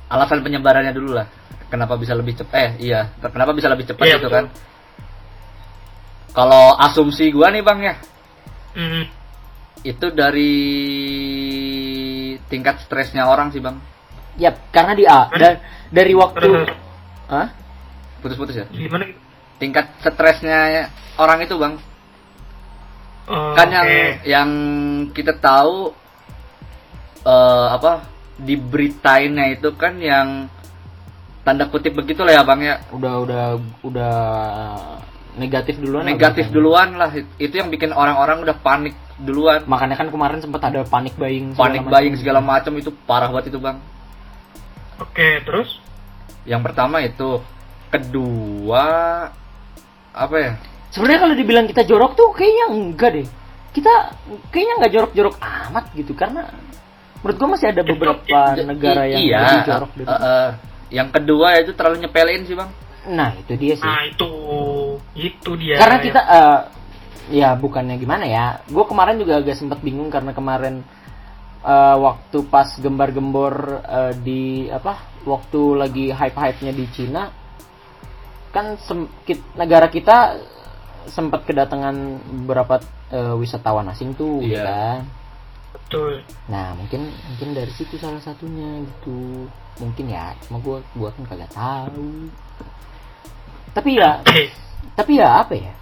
Alasan 0.07 0.39
penyebarannya 0.39 0.91
dulu 0.91 1.11
lah. 1.13 1.27
Kenapa 1.67 1.99
bisa 1.99 2.15
lebih 2.15 2.31
cepat? 2.33 2.55
Eh 2.55 2.69
iya. 2.87 3.11
Kenapa 3.19 3.51
bisa 3.51 3.67
lebih 3.67 3.83
cepat 3.83 4.03
Iya, 4.03 4.15
gitu 4.17 4.27
betul. 4.27 4.35
kan? 4.39 4.45
Kalau 6.31 6.77
asumsi 6.77 7.27
gua 7.29 7.49
nih 7.49 7.61
bang 7.61 7.79
ya, 7.81 7.95
Hmm. 8.71 9.03
itu 9.81 10.07
dari 10.11 10.53
tingkat 12.47 12.77
stresnya 12.79 13.25
orang 13.25 13.49
sih 13.49 13.59
bang. 13.59 13.73
Yap, 14.37 14.69
karena 14.69 14.93
di 14.93 15.03
A 15.03 15.27
dan 15.33 15.57
dari 15.89 16.13
waktu 16.13 16.69
Hah? 17.27 17.49
Putus-putus 18.21 18.53
ya. 18.55 18.65
gimana 18.69 19.03
gitu? 19.03 19.19
Tingkat 19.57 19.89
stresnya 19.99 20.87
orang 21.17 21.41
itu 21.41 21.57
bang. 21.57 21.73
Oh, 23.27 23.51
kan 23.57 23.67
yang 23.67 23.83
oke. 23.83 24.03
yang 24.23 24.49
kita 25.11 25.33
tahu 25.35 25.91
eh 27.27 27.67
apa 27.67 27.99
diberitainnya 28.37 29.53
itu 29.53 29.73
kan 29.73 29.97
yang 29.97 30.45
tanda 31.41 31.65
kutip 31.67 31.93
begitu 31.93 32.21
lah 32.21 32.37
ya 32.37 32.43
bang 32.43 32.59
ya 32.61 32.75
Udah 32.91 33.13
udah 33.23 33.43
udah 33.81 34.15
negatif 35.37 35.77
duluan. 35.77 36.03
lah 36.03 36.07
negatif 36.07 36.45
duluan 36.49 36.89
lah 36.95 37.09
itu 37.37 37.53
yang 37.53 37.69
bikin 37.69 37.91
orang-orang 37.91 38.41
udah 38.41 38.57
panik 38.57 38.93
duluan 39.17 39.65
Makanya 39.65 39.95
kan 39.95 40.09
kemarin 40.09 40.39
sempat 40.39 40.61
ada 40.65 40.83
panik 40.83 41.15
buying. 41.15 41.53
panik 41.53 41.81
buying 41.83 42.13
segala 42.13 42.37
macam 42.39 42.73
itu 42.75 42.93
parah 43.05 43.29
banget 43.29 43.49
itu 43.49 43.59
bang 43.59 43.77
Oke, 44.97 45.41
terus? 45.45 45.77
yang 46.43 46.63
pertama 46.63 47.01
itu 47.01 47.43
kedua 47.87 48.85
apa 50.11 50.35
ya 50.35 50.51
Sebenarnya 50.87 51.19
kalau 51.19 51.35
dibilang 51.35 51.67
kita 51.67 51.83
jorok 51.83 52.15
tuh 52.15 52.31
kayaknya 52.31 52.65
enggak 52.71 53.09
deh. 53.11 53.27
Kita 53.75 53.93
kayaknya 54.49 54.73
nggak 54.79 54.93
jorok-jorok 54.95 55.35
amat 55.37 55.85
gitu 55.93 56.15
karena 56.15 56.47
menurut 57.17 57.35
gua 57.35 57.49
masih 57.49 57.67
ada 57.69 57.81
beberapa 57.81 58.39
I- 58.53 58.63
negara 58.63 59.03
yang 59.05 59.19
iya 59.19 59.39
lebih 59.39 59.61
jorok 59.65 59.89
eh, 59.89 59.97
dari. 59.97 60.07
eh, 60.07 60.19
eh. 60.19 60.49
yang 60.89 61.09
kedua 61.09 61.47
itu 61.57 61.71
terlalu 61.71 61.97
nyepelin 62.01 62.43
sih 62.43 62.53
bang 62.53 62.71
Nah, 63.07 63.31
itu 63.33 63.55
dia 63.55 63.71
sih. 63.73 63.87
Nah, 63.87 64.03
itu. 64.03 64.31
Itu 65.15 65.55
dia. 65.55 65.79
karena 65.79 65.97
kita 65.97 66.21
eh, 66.21 66.59
ya 67.31 67.55
bukannya 67.55 67.95
gimana 67.95 68.27
ya. 68.27 68.59
Gua 68.67 68.83
kemarin 68.83 69.15
juga 69.15 69.39
agak 69.39 69.55
sempat 69.55 69.79
bingung 69.79 70.07
karena 70.07 70.31
kemarin 70.31 70.83
eh, 71.61 71.95
waktu 71.97 72.43
pas 72.45 72.67
gembar-gembor 72.75 73.55
eh, 73.81 74.13
di 74.17 74.41
apa? 74.67 74.99
Waktu 75.23 75.61
lagi 75.77 76.05
hype-hype-nya 76.09 76.71
di 76.71 76.83
Cina 76.89 77.31
kan 78.49 78.75
sem- 78.77 79.11
kit- 79.23 79.55
negara 79.55 79.87
kita 79.87 80.39
sempat 81.07 81.43
kedatangan 81.43 81.95
beberapa 82.43 82.83
eh, 83.07 83.35
wisatawan 83.35 83.87
asing 83.87 84.13
tuh 84.13 84.43
Iya. 84.43 84.63
kan. 84.63 84.99
Betul. 85.75 86.23
Nah, 86.47 86.75
mungkin 86.75 87.11
mungkin 87.31 87.49
dari 87.55 87.71
situ 87.75 87.95
salah 87.99 88.19
satunya 88.23 88.83
gitu. 88.83 89.47
Mungkin 89.79 90.05
ya, 90.09 90.35
cuma 90.47 90.59
gua 90.63 90.79
gua 90.95 91.09
kan 91.13 91.23
kagak 91.27 91.51
tahu. 91.53 92.31
Tapi 93.75 93.89
ya, 93.99 94.19
tapi 94.99 95.11
ya 95.19 95.43
apa 95.43 95.53
ya? 95.55 95.73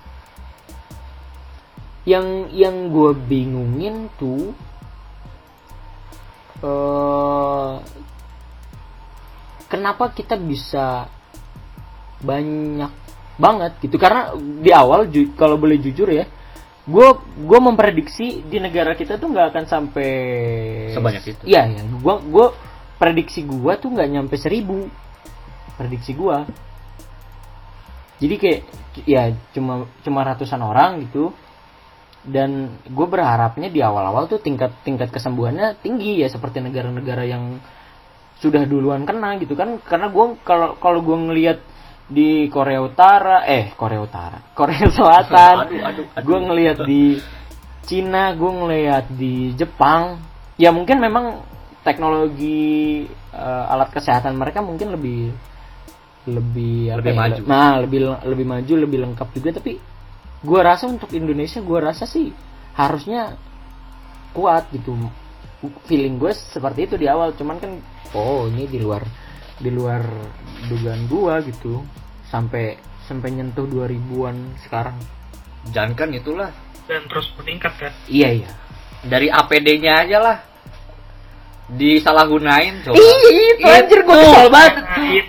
Yang 2.06 2.27
yang 2.54 2.75
gua 2.94 3.18
bingungin 3.18 4.13
tuh 4.20 4.54
eh 6.65 7.74
kenapa 9.68 10.13
kita 10.15 10.39
bisa 10.39 11.10
banyak 12.24 12.92
banget 13.36 13.72
gitu 13.84 14.00
karena 14.00 14.32
di 14.63 14.72
awal 14.72 15.12
ju- 15.12 15.36
kalau 15.36 15.60
boleh 15.60 15.75
jujur 15.75 16.08
ya 16.08 16.24
gue 16.86 17.08
gue 17.42 17.60
memprediksi 17.60 18.46
di 18.46 18.62
negara 18.62 18.94
kita 18.94 19.18
tuh 19.18 19.34
nggak 19.34 19.48
akan 19.50 19.65
sampai 19.65 20.12
Sebanyak 20.94 21.24
itu. 21.25 21.42
iya 21.50 21.65
ya 21.65 21.82
gue 21.82 22.15
gue 22.30 22.48
prediksi 23.01 23.42
gue 23.42 23.74
tuh 23.82 23.89
nggak 23.89 24.10
nyampe 24.10 24.36
seribu. 24.38 24.86
Prediksi 25.75 26.15
gue 26.15 26.38
jadi 28.15 28.36
kayak 28.39 28.62
ya 29.04 29.24
cuma 29.51 29.92
cuma 30.04 30.24
ratusan 30.24 30.62
orang 30.63 31.04
gitu. 31.08 31.36
Dan 32.25 32.82
gue 32.89 33.06
berharapnya 33.06 33.70
di 33.70 33.86
awal-awal 33.86 34.25
tuh 34.25 34.42
tingkat 34.42 34.74
tingkat 34.82 35.13
kesembuhannya 35.13 35.77
tinggi 35.77 36.25
ya 36.25 36.25
seperti 36.25 36.58
negara-negara 36.58 37.22
yang 37.22 37.62
sudah 38.42 38.65
duluan 38.65 39.06
kena 39.06 39.38
gitu 39.38 39.54
kan. 39.54 39.77
Karena 39.86 40.10
gue 40.10 40.25
kalau 40.42 40.74
kalau 40.82 41.06
gue 41.06 41.18
ngelihat 41.18 41.62
di 42.06 42.46
Korea 42.54 42.86
Utara 42.86 43.50
eh 43.50 43.74
Korea 43.74 44.02
Utara 44.02 44.38
Korea 44.54 44.86
Selatan. 44.94 45.74
Gue 46.22 46.40
ngelihat 46.46 46.86
di 46.86 47.18
Cina 47.86 48.34
gue 48.34 48.52
ngelihat 48.52 49.06
di 49.14 49.54
Jepang. 49.58 50.22
Ya 50.58 50.70
mungkin 50.72 51.02
memang 51.02 51.42
teknologi 51.82 53.06
eh, 53.34 53.64
alat 53.74 53.90
kesehatan 53.94 54.38
mereka 54.38 54.62
mungkin 54.62 54.94
lebih 54.94 55.34
lebih 56.26 56.90
apa 56.90 56.98
Lebih 57.06 57.14
ya, 57.14 57.20
maju. 57.22 57.42
nah 57.46 57.74
lebih 57.78 58.00
lebih 58.26 58.46
maju 58.50 58.74
lebih 58.78 59.00
lengkap 59.06 59.28
juga. 59.34 59.50
Tapi 59.62 59.78
gue 60.46 60.60
rasa 60.62 60.86
untuk 60.86 61.10
Indonesia 61.14 61.62
gue 61.62 61.80
rasa 61.82 62.06
sih 62.06 62.30
harusnya 62.78 63.34
kuat 64.34 64.70
gitu. 64.74 64.94
Feeling 65.90 66.22
gue 66.22 66.34
seperti 66.34 66.86
itu 66.86 66.96
di 67.02 67.10
awal. 67.10 67.34
Cuman 67.34 67.58
kan 67.58 67.82
oh 68.14 68.46
ini 68.46 68.70
di 68.70 68.78
luar 68.78 69.02
di 69.58 69.70
luar 69.70 70.04
dugaan 70.66 71.06
gua 71.06 71.40
gitu 71.40 71.82
sampai 72.26 72.76
sampai 73.02 73.30
nyentuh 73.32 73.64
2000-an 73.64 74.36
sekarang 74.60 74.98
jangan 75.70 75.94
kan 75.96 76.10
itulah 76.12 76.50
Dan 76.86 77.02
terus 77.06 77.30
meningkat 77.36 77.74
kan. 77.76 77.94
iya 78.06 78.30
iya 78.36 78.50
dari 79.02 79.28
APD-nya 79.28 79.94
aja 80.02 80.18
lah 80.20 80.38
disalahgunain 81.68 82.78
coba 82.84 82.94
Ih, 82.94 83.18
itu 83.56 83.66
anjir 83.66 84.00
gue 84.00 84.14
kesel 84.16 84.48
banget 84.50 84.74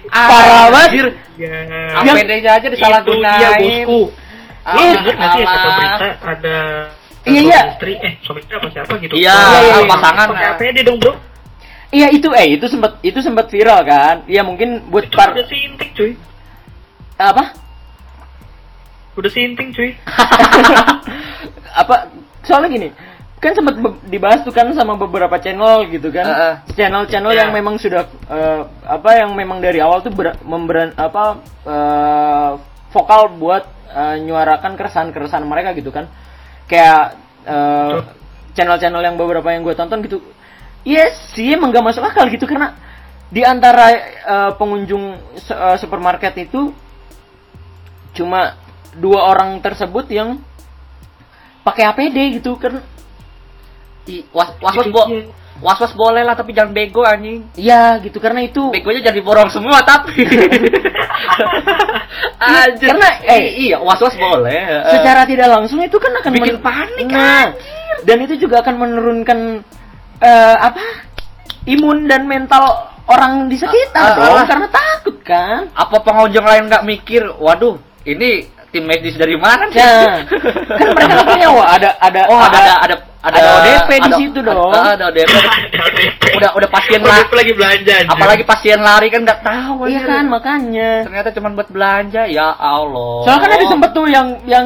Nah, 0.07 0.29
parah 0.29 0.67
banget 0.69 0.91
Anjir, 0.91 1.07
Ya. 1.37 1.53
APD-nya 2.01 2.51
aja 2.51 2.61
Itu 2.63 2.65
dia 2.65 2.73
disalahgunain 2.73 3.57
bosku. 3.57 4.01
Ah, 4.63 4.73
Lu 4.73 4.83
denger 4.91 5.15
nggak 5.15 5.31
sih 5.31 5.39
ya 5.39 5.47
kata 5.47 5.57
alah. 5.59 5.77
berita 5.77 6.09
ada 6.27 6.59
Iya, 7.27 7.41
iya. 7.43 7.61
istri 7.69 7.93
eh 7.99 8.13
suami 8.23 8.39
istri 8.39 8.55
apa 8.55 8.69
siapa 8.71 8.93
gitu. 8.97 9.13
Iya, 9.13 9.35
iya, 9.35 9.75
iya. 9.77 9.91
pasangan. 9.91 10.27
Pakai 10.31 10.47
APD 10.47 10.79
dong, 10.81 10.97
Bro. 10.97 11.13
Iya 11.91 12.09
itu 12.11 12.29
eh 12.33 12.57
itu 12.57 12.67
sempat 12.67 12.99
itu 13.01 13.19
sempat 13.21 13.47
viral 13.49 13.81
kan? 13.83 14.23
Iya 14.27 14.43
mungkin 14.43 14.87
buat 14.91 15.07
Itu 15.07 15.17
par 15.17 15.33
udah 15.33 15.47
sinting, 15.47 15.91
cuy. 15.93 16.13
apa? 17.17 17.55
Udah 19.17 19.31
sinting, 19.31 19.71
cuy. 19.73 19.95
apa? 21.83 22.11
Soalnya 22.43 22.71
gini 22.71 22.91
kan 23.37 23.53
sempat 23.53 23.77
dibahas 24.09 24.41
tuh 24.43 24.51
kan 24.51 24.65
sama 24.73 24.97
beberapa 24.97 25.37
channel 25.39 25.87
gitu 25.93 26.09
kan? 26.09 26.25
Channel-channel 26.73 27.31
Iya. 27.37 27.41
yang 27.47 27.51
memang 27.53 27.77
sudah 27.77 28.09
eh, 28.27 28.61
apa 28.83 29.11
yang 29.23 29.37
memang 29.37 29.61
dari 29.61 29.79
awal 29.79 30.01
tuh 30.01 30.11
ber- 30.11 30.41
memberan 30.43 30.97
apa 30.97 31.39
eh, 31.63 32.51
vokal 32.91 33.37
buat 33.37 33.63
eh, 33.93 34.17
nyuarakan 34.25 34.75
keresahan-keresahan 34.75 35.45
mereka 35.45 35.77
gitu 35.77 35.93
kan? 35.93 36.09
Kayak 36.67 37.15
channel-channel 38.57 38.99
yang 38.99 39.15
beberapa 39.15 39.47
yang 39.55 39.63
gue 39.63 39.77
tonton 39.77 40.03
gitu 40.03 40.19
iya 40.87 41.11
sih 41.35 41.51
emang 41.53 41.75
gak 41.75 41.83
masuk 41.83 42.07
akal 42.07 42.31
gitu 42.31 42.47
karena 42.47 42.79
di 43.27 43.43
antara 43.43 43.91
eh, 44.23 44.53
pengunjung 44.55 45.19
se- 45.43 45.59
eh, 45.59 45.77
supermarket 45.83 46.47
itu 46.47 46.71
cuma 48.15 48.55
dua 48.97 49.29
orang 49.29 49.59
tersebut 49.61 50.09
yang 50.09 50.41
pakai 51.67 51.91
APD 51.91 52.39
gitu 52.41 52.55
kan 52.57 52.81
I, 54.07 54.23
was 54.31 54.55
was 54.63 54.75
was, 54.79 54.87
bo, 54.95 55.03
was 55.59 55.79
was 55.83 55.93
boleh 55.99 56.23
lah 56.23 56.39
tapi 56.39 56.55
jangan 56.55 56.71
bego 56.71 57.03
anjing. 57.03 57.43
Iya 57.59 57.99
gitu 58.07 58.23
karena 58.23 58.47
itu 58.47 58.71
Begonya 58.71 59.11
jadi 59.11 59.19
borong 59.19 59.51
semua 59.51 59.83
tapi. 59.83 60.23
Anjir. 62.39 62.95
Karena, 62.95 63.09
eh, 63.27 63.67
iya 63.67 63.83
was 63.83 63.99
was 63.99 64.15
boleh. 64.15 64.87
secara 64.95 65.27
tidak 65.27 65.51
langsung 65.51 65.83
itu 65.83 65.99
kan 65.99 66.15
akan 66.23 66.31
Bikin 66.39 66.63
panik, 66.63 67.07
nah, 67.11 67.51
dan 68.07 68.19
itu 68.23 68.47
juga 68.47 68.63
akan 68.63 68.75
menurunkan 68.79 69.67
eh, 70.19 70.57
apa 70.57 70.81
imun 71.65 72.05
dan 72.05 72.25
mental 72.25 72.65
orang 73.05 73.47
di 73.47 73.55
sekitar 73.55 74.03
Ah, 74.05 74.13
ah, 74.13 74.25
dong 74.25 74.37
ah. 74.37 74.47
karena 74.47 74.69
takut 74.69 75.17
kan 75.21 75.61
apa 75.73 75.97
pengunjung 75.99 76.43
lain 76.43 76.67
nggak 76.67 76.85
mikir, 76.85 77.23
waduh, 77.37 77.75
ini 78.03 78.45
tim 78.69 78.83
medis 78.83 79.15
dari 79.15 79.35
mana 79.35 79.67
nih? 79.67 79.79
Nah, 79.79 80.19
kan 80.79 80.87
mereka 80.93 81.13
nggak 81.13 81.27
punya 81.29 81.49
wah 81.49 81.67
ada 81.71 81.91
ada 81.97 82.21
Oh, 82.27 82.37
ada 82.37 82.59
ada 82.59 82.75
ada 82.79 82.97
ada 83.25 83.39
ODP 83.57 83.91
di 83.91 84.03
ada- 84.05 84.19
situ 84.21 84.39
dong. 84.41 84.71
Ada, 84.71 84.91
ada 84.93 85.05
ODP. 85.09 85.35
udah 86.37 86.51
udah 86.53 86.69
pasien 86.69 87.01
lah. 87.01 87.27
lagi 87.27 87.53
belanja 87.53 87.93
anjir. 87.97 88.13
Apalagi 88.13 88.45
pasien 88.45 88.79
lari 88.81 89.09
kan 89.09 89.21
nggak 89.23 89.41
tahu. 89.41 89.87
iya 89.87 90.03
kan 90.03 90.25
makanya 90.27 90.91
Ternyata 91.03 91.29
cuma 91.33 91.49
buat 91.53 91.69
belanja. 91.69 92.23
Ya 92.27 92.53
Allah. 92.53 93.23
soalnya 93.23 93.41
kan 93.41 93.51
ada 93.53 93.67
sempet 93.67 93.91
tuh 93.93 94.07
yang 94.07 94.29
yang 94.45 94.65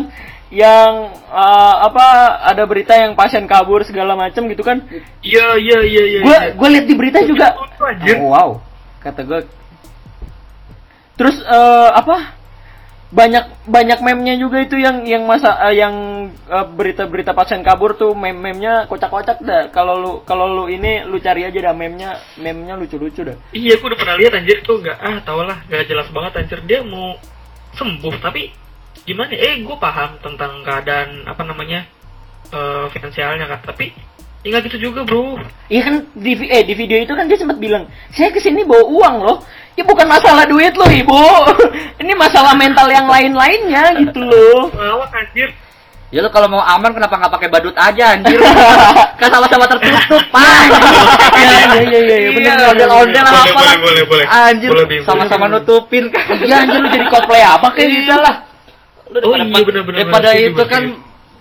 yang 0.50 1.14
eh, 1.30 1.75
apa 1.87 2.07
ada 2.42 2.66
berita 2.66 2.99
yang 2.99 3.14
pasien 3.14 3.47
kabur 3.47 3.87
segala 3.87 4.19
macam 4.19 4.50
gitu 4.50 4.66
kan? 4.66 4.83
Iya 5.23 5.54
iya 5.57 5.78
iya 5.87 6.02
iya. 6.11 6.21
gue 6.26 6.37
iya. 6.37 6.50
gue 6.59 6.69
lihat 6.75 6.87
di 6.90 6.95
berita 6.99 7.19
juga. 7.23 7.54
Oh, 7.54 8.35
wow. 8.35 8.50
Kata 8.99 9.23
gue 9.23 9.40
terus 11.14 11.38
eh, 11.47 11.90
apa? 11.95 12.42
Banyak 13.11 13.66
banyak 13.66 14.07
meme-nya 14.07 14.38
juga 14.38 14.62
itu 14.62 14.78
yang 14.78 15.02
yang 15.02 15.26
masa 15.26 15.54
eh, 15.71 15.78
yang 15.78 15.95
eh, 16.30 16.66
berita-berita 16.66 17.30
pasien 17.30 17.62
kabur 17.62 17.95
tuh 17.95 18.14
meme-memnya 18.19 18.90
kocak-kocak 18.90 19.42
dah. 19.47 19.71
Kalau 19.71 19.95
lu 20.02 20.12
kalau 20.26 20.50
lu 20.50 20.64
ini 20.66 21.07
lu 21.07 21.23
cari 21.23 21.47
aja 21.47 21.71
dah 21.71 21.75
meme-nya. 21.75 22.19
Meme-nya 22.42 22.75
lucu-lucu 22.75 23.23
dah. 23.23 23.38
Iya, 23.54 23.78
aku 23.78 23.87
udah 23.87 23.99
pernah 23.99 24.19
lihat 24.19 24.35
anjir 24.35 24.62
tuh 24.66 24.83
nggak 24.83 24.99
ah 24.99 25.19
tau 25.23 25.47
lah 25.47 25.62
nggak 25.71 25.87
jelas 25.87 26.11
banget 26.11 26.33
anjir. 26.42 26.59
Dia 26.66 26.83
mau 26.83 27.14
sembuh 27.78 28.14
tapi 28.19 28.50
gimana? 29.04 29.33
Eh, 29.33 29.61
gue 29.62 29.76
paham 29.76 30.16
tentang 30.21 30.61
keadaan 30.64 31.25
apa 31.25 31.42
namanya 31.45 31.87
eh 32.50 32.87
finansialnya 32.90 33.47
kan, 33.47 33.61
tapi 33.62 33.95
ya 34.40 34.57
nggak 34.57 34.73
gitu 34.73 34.90
juga 34.90 35.04
bro. 35.04 35.37
Iya 35.69 35.80
kan 35.85 35.95
di 36.16 36.33
eh 36.49 36.64
di 36.64 36.75
video 36.75 36.97
itu 36.97 37.12
kan 37.12 37.28
dia 37.28 37.37
sempat 37.37 37.61
bilang, 37.61 37.87
"Saya 38.11 38.33
ke 38.33 38.40
sini 38.40 38.64
bawa 38.64 38.85
uang 38.88 39.16
loh." 39.21 39.38
Ya 39.78 39.87
bukan 39.87 40.04
masalah 40.11 40.45
duit 40.45 40.75
loh, 40.76 40.88
Ibu. 40.90 41.25
Ini 42.02 42.12
masalah 42.19 42.52
mental 42.59 42.90
yang 42.90 43.07
lain-lainnya 43.07 43.97
gitu 44.02 44.21
loh. 44.21 44.69
Ngawak 44.75 45.09
anjir. 45.14 45.49
Ya 46.11 46.26
lu 46.26 46.28
kalau 46.35 46.50
mau 46.50 46.59
aman 46.59 46.90
kenapa 46.90 47.14
nggak 47.14 47.33
pakai 47.38 47.49
badut 47.49 47.76
aja 47.78 48.19
anjir? 48.19 48.35
kan 49.14 49.30
sama-sama 49.30 49.64
tertutup, 49.71 50.23
Pak. 50.35 50.42
Iya, 51.40 51.57
iya, 51.57 51.80
iya, 51.87 52.00
iya, 52.02 52.16
iya, 52.19 52.30
bener, 52.35 52.57
bener, 52.59 52.71
ondel-ondel 52.75 53.25
bener. 53.25 53.40
apa 53.47 53.61
lah. 53.62 53.75
Boleh, 53.78 53.78
boleh, 53.78 54.02
boleh. 54.11 54.25
Anjir, 54.26 54.71
sama-sama 55.07 55.47
boleh. 55.47 55.62
nutupin 55.62 56.04
kan. 56.11 56.26
Iya 56.42 56.66
anjir 56.66 56.78
lu 56.83 56.88
jadi 56.90 57.07
cosplay 57.07 57.40
apa 57.47 57.71
kayak 57.73 57.88
gitu 57.95 58.14
lah. 58.19 58.50
Lu 59.11 59.19
Oh, 59.25 59.35
iya, 59.35 59.61
bener-bener, 59.61 60.07
Daripada 60.07 60.31
bener. 60.31 60.49
itu 60.49 60.64
kan 60.64 60.85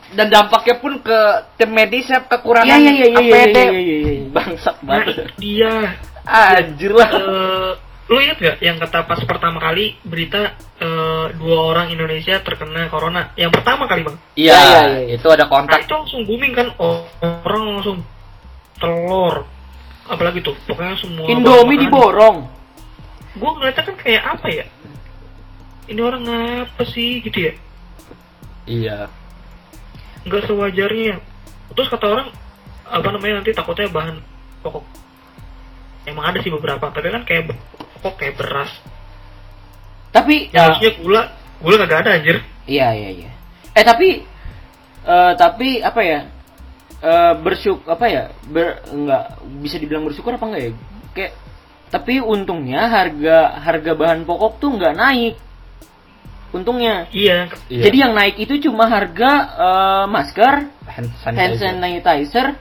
dan 0.10 0.26
dampaknya 0.28 0.76
pun 0.76 0.98
ke 0.98 1.20
tim 1.54 1.70
medis 1.70 2.06
ya 2.06 2.20
kekurangan 2.20 2.66
Iya 2.68 2.82
iya 2.82 2.92
iya 2.92 3.06
iya 3.06 3.20
iya 3.20 3.36
APD. 3.46 3.58
iya 3.58 3.70
iya, 3.70 3.98
iya. 4.10 4.14
Bangsat 4.28 4.76
Nah, 4.80 4.88
banget. 5.00 5.16
dia 5.38 5.74
Anjir 6.26 6.92
lah. 6.92 7.10
eh 7.12 7.72
lu 8.06 8.18
ingat 8.18 8.38
gak 8.40 8.58
yang 8.58 8.78
kata 8.80 9.06
pas 9.06 9.22
pertama 9.22 9.58
kali 9.60 9.94
berita 10.02 10.58
eh, 10.76 11.26
dua 11.32 11.58
orang 11.70 11.90
Indonesia 11.90 12.38
terkena 12.40 12.90
corona? 12.90 13.30
Yang 13.36 13.52
pertama 13.56 13.86
kali 13.86 14.02
bang. 14.02 14.18
Iya, 14.34 14.50
iya, 14.50 14.58
iya, 14.58 14.82
iya. 15.04 15.16
itu 15.16 15.28
ada 15.28 15.46
Nah, 15.46 15.50
kontak. 15.52 15.78
itu 15.80 15.94
langsung 15.94 16.22
booming 16.26 16.54
kan, 16.54 16.68
oh, 16.76 17.06
orang 17.22 17.64
langsung 17.72 17.98
telur. 18.76 19.46
Apalagi 20.06 20.42
tuh, 20.42 20.58
pokoknya 20.66 20.98
semua. 20.98 21.30
Indomie 21.30 21.78
diborong. 21.78 22.50
Gue 23.36 23.50
ngeliatnya 23.54 23.84
kan 23.84 23.96
kayak 23.96 24.24
apa 24.26 24.48
ya? 24.50 24.66
Ini 25.86 26.02
orang 26.02 26.24
apa 26.66 26.82
sih 26.84 27.22
gitu 27.22 27.46
ya? 27.46 27.54
Iya. 28.70 29.10
Nggak 30.30 30.46
sewajarnya. 30.46 31.18
Terus 31.74 31.90
kata 31.90 32.06
orang, 32.06 32.28
apa 32.86 33.10
namanya 33.10 33.42
nanti 33.42 33.50
takutnya 33.58 33.90
bahan 33.90 34.22
pokok. 34.62 34.86
Emang 36.06 36.30
ada 36.30 36.38
sih 36.46 36.54
beberapa, 36.54 36.94
tapi 36.94 37.10
kan 37.10 37.26
kayak 37.26 37.50
pokok 37.98 38.14
kayak 38.22 38.38
beras. 38.38 38.70
Tapi 40.14 40.54
Ya 40.54 40.70
harusnya 40.70 40.94
gula, 41.02 41.22
gula 41.62 41.76
kagak 41.86 42.06
ada 42.06 42.22
anjir. 42.22 42.38
Iya 42.70 42.94
iya 42.94 43.10
iya. 43.26 43.32
Eh 43.74 43.86
tapi 43.86 44.22
eh 45.06 45.34
tapi 45.38 45.82
apa 45.82 46.02
ya? 46.06 46.20
Eh 47.02 47.34
bersyuk 47.42 47.86
apa 47.90 48.06
ya? 48.06 48.24
Ber, 48.50 48.86
enggak 48.90 49.38
bisa 49.62 49.82
dibilang 49.82 50.06
bersyukur 50.06 50.38
apa 50.38 50.46
enggak 50.50 50.62
ya? 50.62 50.72
Kayak 51.14 51.34
tapi 51.90 52.22
untungnya 52.22 52.86
harga 52.86 53.58
harga 53.66 53.92
bahan 53.98 54.26
pokok 54.26 54.62
tuh 54.62 54.78
nggak 54.78 54.98
naik. 54.98 55.36
Untungnya. 56.50 57.06
Iya, 57.14 57.46
Iya. 57.70 57.84
Jadi 57.86 57.98
yang 58.02 58.14
naik 58.18 58.36
itu 58.42 58.58
cuma 58.66 58.90
harga 58.90 59.32
eh, 59.54 60.06
masker, 60.10 60.56
hand 60.90 61.10
hand 61.24 61.56
sanitizer 61.62 62.58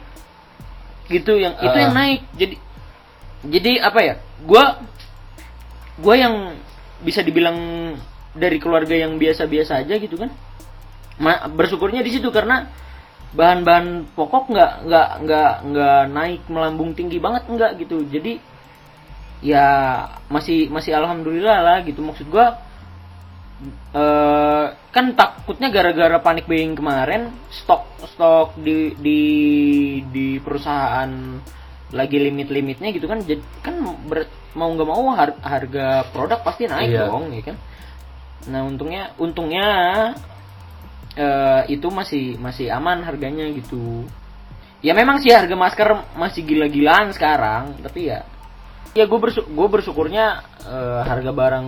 gitu 1.08 1.40
yang 1.40 1.56
itu 1.56 1.72
Ah. 1.72 1.82
yang 1.88 1.94
naik. 1.96 2.20
Jadi 2.36 2.54
jadi 3.48 3.72
apa 3.80 4.00
ya? 4.04 4.14
Gua 4.44 4.76
gua 5.96 6.14
yang 6.14 6.34
bisa 7.00 7.24
dibilang 7.24 7.56
dari 8.36 8.60
keluarga 8.60 8.92
yang 8.92 9.16
biasa-biasa 9.16 9.80
aja 9.80 9.96
gitu 9.96 10.20
kan. 10.20 10.30
Ma- 11.16 11.48
bersyukurnya 11.48 12.04
di 12.04 12.12
situ 12.12 12.28
karena 12.28 12.68
bahan-bahan 13.32 14.12
pokok 14.12 14.52
nggak 14.52 14.72
nggak 14.84 15.08
nggak 15.24 15.52
nggak 15.64 16.00
naik 16.12 16.42
melambung 16.48 16.92
tinggi 16.92 17.16
banget 17.16 17.48
enggak 17.48 17.72
gitu. 17.80 18.04
Jadi 18.04 18.36
ya 19.40 19.64
masih 20.28 20.68
masih 20.68 20.92
alhamdulillah 20.92 21.62
lah 21.62 21.78
gitu 21.86 22.02
maksud 22.04 22.28
gua 22.28 22.58
eh 23.90 24.64
kan 24.94 25.06
takutnya 25.14 25.68
gara-gara 25.68 26.18
panik 26.22 26.46
buying 26.46 26.78
kemarin 26.78 27.34
stok 27.50 27.82
stok 28.14 28.54
di 28.56 28.94
di 28.94 29.20
di 30.06 30.26
perusahaan 30.38 31.10
lagi 31.90 32.20
limit-limitnya 32.20 32.92
gitu 32.92 33.08
kan 33.08 33.18
jadi 33.24 33.42
kan 33.64 33.74
ber- 34.06 34.30
mau 34.54 34.70
nggak 34.70 34.88
mau 34.88 35.10
har- 35.12 35.40
harga 35.42 36.06
produk 36.14 36.38
pasti 36.44 36.70
naik 36.70 36.94
Iya. 36.94 37.08
dong 37.08 37.34
ya 37.34 37.42
kan 37.42 37.56
nah 38.48 38.62
untungnya 38.62 39.10
untungnya 39.18 39.66
eh 41.18 41.62
itu 41.68 41.88
masih 41.90 42.38
masih 42.38 42.70
aman 42.70 43.02
harganya 43.02 43.50
gitu 43.50 44.06
ya 44.78 44.94
memang 44.94 45.18
sih 45.18 45.34
harga 45.34 45.58
masker 45.58 45.88
masih 46.14 46.46
gila-gilaan 46.46 47.10
sekarang 47.10 47.74
tapi 47.82 48.06
ya 48.06 48.22
ya 48.94 49.04
gue 49.04 49.18
bersyukur 49.18 49.50
gue 49.50 49.68
bersyukurnya 49.68 50.24
eh, 50.62 51.00
harga 51.02 51.30
barang 51.34 51.66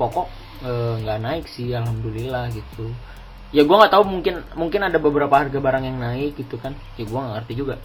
pokok 0.00 0.45
eh, 0.60 0.94
nggak 1.00 1.18
naik 1.18 1.44
sih 1.46 1.72
alhamdulillah 1.72 2.48
gitu 2.50 2.88
ya 3.50 3.62
gue 3.62 3.76
nggak 3.76 3.92
tahu 3.92 4.04
mungkin 4.04 4.34
mungkin 4.54 4.80
ada 4.82 4.96
beberapa 4.96 5.32
harga 5.32 5.56
barang 5.56 5.84
yang 5.84 5.98
naik 5.98 6.36
gitu 6.36 6.56
kan 6.56 6.72
ya 6.94 7.04
gue 7.04 7.14
nggak 7.14 7.34
ngerti 7.36 7.54
juga 7.54 7.76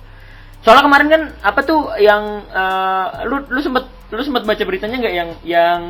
soalnya 0.62 0.84
kemarin 0.84 1.08
kan 1.08 1.22
apa 1.42 1.60
tuh 1.62 1.82
yang 1.98 2.24
eh, 2.46 3.08
lu 3.26 3.44
lu 3.48 3.60
sempet 3.60 3.84
lu 4.10 4.22
sempet 4.22 4.44
baca 4.44 4.64
beritanya 4.64 4.98
nggak 5.00 5.16
yang 5.16 5.30
yang 5.42 5.82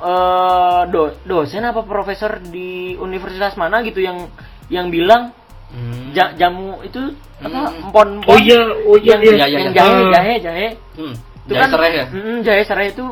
eh 0.00 0.82
do, 0.88 1.12
dosen 1.22 1.60
apa 1.62 1.84
profesor 1.84 2.40
di 2.40 2.96
universitas 2.96 3.52
mana 3.54 3.80
gitu 3.80 4.00
yang 4.00 4.28
yang 4.68 4.88
bilang 4.88 5.36
Hmm. 5.70 6.10
ja- 6.10 6.34
jamu 6.34 6.82
itu 6.82 6.98
apa 7.38 7.70
Hmm. 7.70 7.86
empon 7.86 8.08
Oh 8.26 8.34
iya, 8.34 8.58
oh 8.82 8.98
iya, 8.98 9.14
yang, 9.14 9.22
iya. 9.22 9.30
Iya, 9.30 9.46
iya, 9.46 9.46
yang 9.46 9.62
iya. 9.62 9.76
jahe 9.78 9.94
Ah. 9.94 10.10
jahe 10.10 10.34
jahe 10.40 10.68
Hmm. 10.98 11.14
itu 11.14 11.46
Jahe 11.46 11.60
kan 11.62 11.68
serai 11.70 11.90
ya? 11.94 12.06
Mm, 12.10 12.38
jahe 12.42 12.62
serai 12.66 12.86
itu 12.90 13.06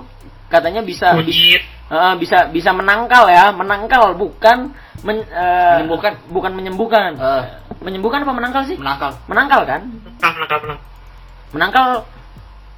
katanya 0.49 0.81
bisa 0.81 1.13
kunyit. 1.15 1.63
Eh, 1.89 2.15
bisa 2.21 2.49
bisa 2.49 2.71
menangkal 2.71 3.25
ya 3.27 3.49
menangkal 3.49 4.13
bukan 4.13 4.73
men, 5.01 5.25
eh, 5.25 5.75
Menyembuhkan. 5.79 6.13
bukan 6.29 6.53
menyembuhkan 6.53 7.11
Eh. 7.15 7.45
menyembuhkan 7.81 8.21
apa 8.21 8.33
menangkal 8.35 8.63
sih 8.65 8.77
Menangkal. 8.77 9.13
menangkal 9.25 9.61
kan 9.63 9.81
Nah, 10.19 10.31
menangkap 10.35 10.61
menang. 10.61 10.81
menangkal 11.49 11.89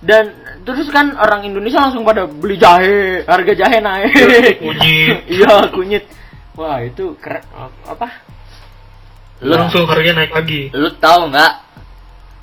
dan 0.00 0.24
terus 0.62 0.88
kan 0.88 1.12
orang 1.14 1.42
Indonesia 1.42 1.80
langsung 1.80 2.02
pada 2.02 2.24
beli 2.24 2.54
jahe 2.54 3.20
harga 3.24 3.52
jahe 3.52 3.78
naik 3.78 4.12
Kunyit. 4.56 5.16
iya 5.34 5.54
kunyit 5.68 6.04
wah 6.54 6.78
itu 6.78 7.12
keren 7.16 7.42
apa 7.84 8.08
Lu 9.40 9.56
Langsung 9.56 9.88
harganya 9.88 10.20
naik 10.20 10.36
lagi. 10.36 10.68
lu 10.70 10.92
tahu 11.00 11.32
nggak? 11.32 11.52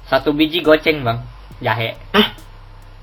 Satu 0.10 0.34
biji 0.34 0.66
goceng, 0.66 1.06
Bang. 1.06 1.22
Jahe. 1.60 1.94
Hah? 2.10 2.26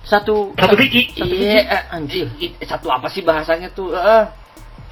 Satu 0.05 0.53
Satu 0.55 0.75
biji? 0.77 1.09
satu 1.13 1.25
Iya, 1.27 1.65
biji 1.65 1.73
eh, 1.73 1.83
anjir. 1.93 2.27
Satu 2.65 2.87
apa 2.89 3.09
sih 3.09 3.25
bahasanya 3.25 3.69
tuh? 3.73 3.93
Eh. 3.93 4.25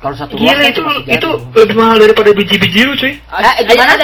kalau 0.02 0.18
satu 0.18 0.34
Gila 0.34 0.66
itu 0.66 0.82
itu 1.06 1.30
lebih 1.54 1.78
mahal 1.78 1.94
daripada 2.02 2.34
biji-biji 2.34 2.82
lu 2.82 2.98
cuy. 2.98 3.14
Ah, 3.30 3.54
eh, 3.54 3.62
gimana? 3.62 3.94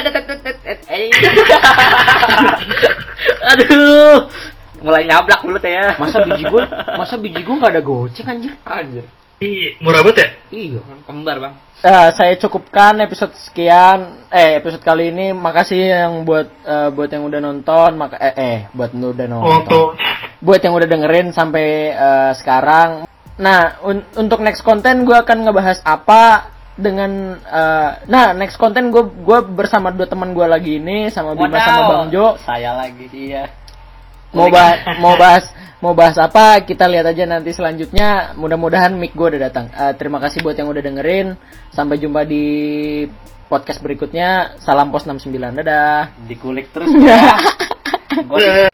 Aduh. 3.50 4.30
Mulai 4.78 5.10
nyablak 5.10 5.42
mulut 5.42 5.64
ya. 5.66 5.98
masa 5.98 6.22
biji 6.22 6.46
gua 6.46 6.70
masa 6.94 7.18
biji 7.18 7.42
gua 7.42 7.54
nggak 7.58 7.72
ada 7.74 7.82
goceng 7.82 8.26
anjir 8.30 8.54
Anjir. 8.62 9.02
Ih, 9.38 9.78
murah 9.78 10.02
banget 10.02 10.16
ya? 10.18 10.28
Iya, 10.50 10.80
kembar 11.06 11.38
bang. 11.38 11.54
Eh, 11.78 12.08
saya 12.10 12.34
cukupkan 12.42 12.98
episode 12.98 13.30
sekian 13.38 14.26
eh 14.34 14.58
episode 14.58 14.82
kali 14.82 15.14
ini 15.14 15.30
makasih 15.30 15.78
yang 15.78 16.26
buat 16.26 16.50
eh, 16.66 16.90
buat 16.90 17.06
yang 17.06 17.22
udah 17.22 17.38
nonton 17.38 17.94
maka 17.94 18.18
eh, 18.18 18.34
eh 18.34 18.58
buat 18.74 18.90
yang 18.90 19.14
udah 19.14 19.26
nonton 19.30 19.46
Foto. 19.62 19.82
buat 20.42 20.58
yang 20.58 20.74
udah 20.74 20.90
dengerin 20.90 21.30
sampai 21.30 21.94
eh, 21.94 22.32
sekarang 22.34 23.06
nah 23.38 23.78
un- 23.86 24.02
untuk 24.18 24.42
next 24.42 24.66
konten 24.66 25.06
gue 25.06 25.14
akan 25.14 25.46
ngebahas 25.46 25.78
apa 25.86 26.50
dengan 26.74 27.38
eh, 27.38 27.90
nah 28.10 28.34
next 28.34 28.58
konten 28.58 28.90
gue 28.90 29.06
gua 29.22 29.46
bersama 29.46 29.94
dua 29.94 30.10
teman 30.10 30.34
gue 30.34 30.46
lagi 30.50 30.82
ini 30.82 31.14
sama 31.14 31.38
Bima 31.38 31.62
sama 31.62 31.82
Bang 31.86 32.10
Jo 32.10 32.34
Saya 32.42 32.74
lagi 32.74 33.06
dia. 33.06 33.46
Mau 34.34 34.48
bahas 34.48 34.78
mau 35.02 35.14
bahas 35.16 35.44
mau 35.78 35.94
bahas 35.94 36.18
apa 36.18 36.58
kita 36.66 36.90
lihat 36.90 37.06
aja 37.06 37.24
nanti 37.24 37.54
selanjutnya. 37.54 38.34
Mudah-mudahan 38.34 38.94
mic 38.98 39.14
gue 39.14 39.36
udah 39.36 39.40
datang. 39.50 39.70
Eh, 39.70 39.94
terima 39.94 40.18
kasih 40.18 40.42
buat 40.42 40.58
yang 40.58 40.68
udah 40.70 40.82
dengerin. 40.82 41.38
Sampai 41.70 42.02
jumpa 42.02 42.26
di 42.26 42.44
podcast 43.46 43.78
berikutnya. 43.80 44.58
Salam 44.58 44.90
pos 44.90 45.06
69 45.06 45.62
dadah. 45.62 46.12
Dikulik 46.26 46.74
terus. 46.74 46.90
Gua 48.28 48.38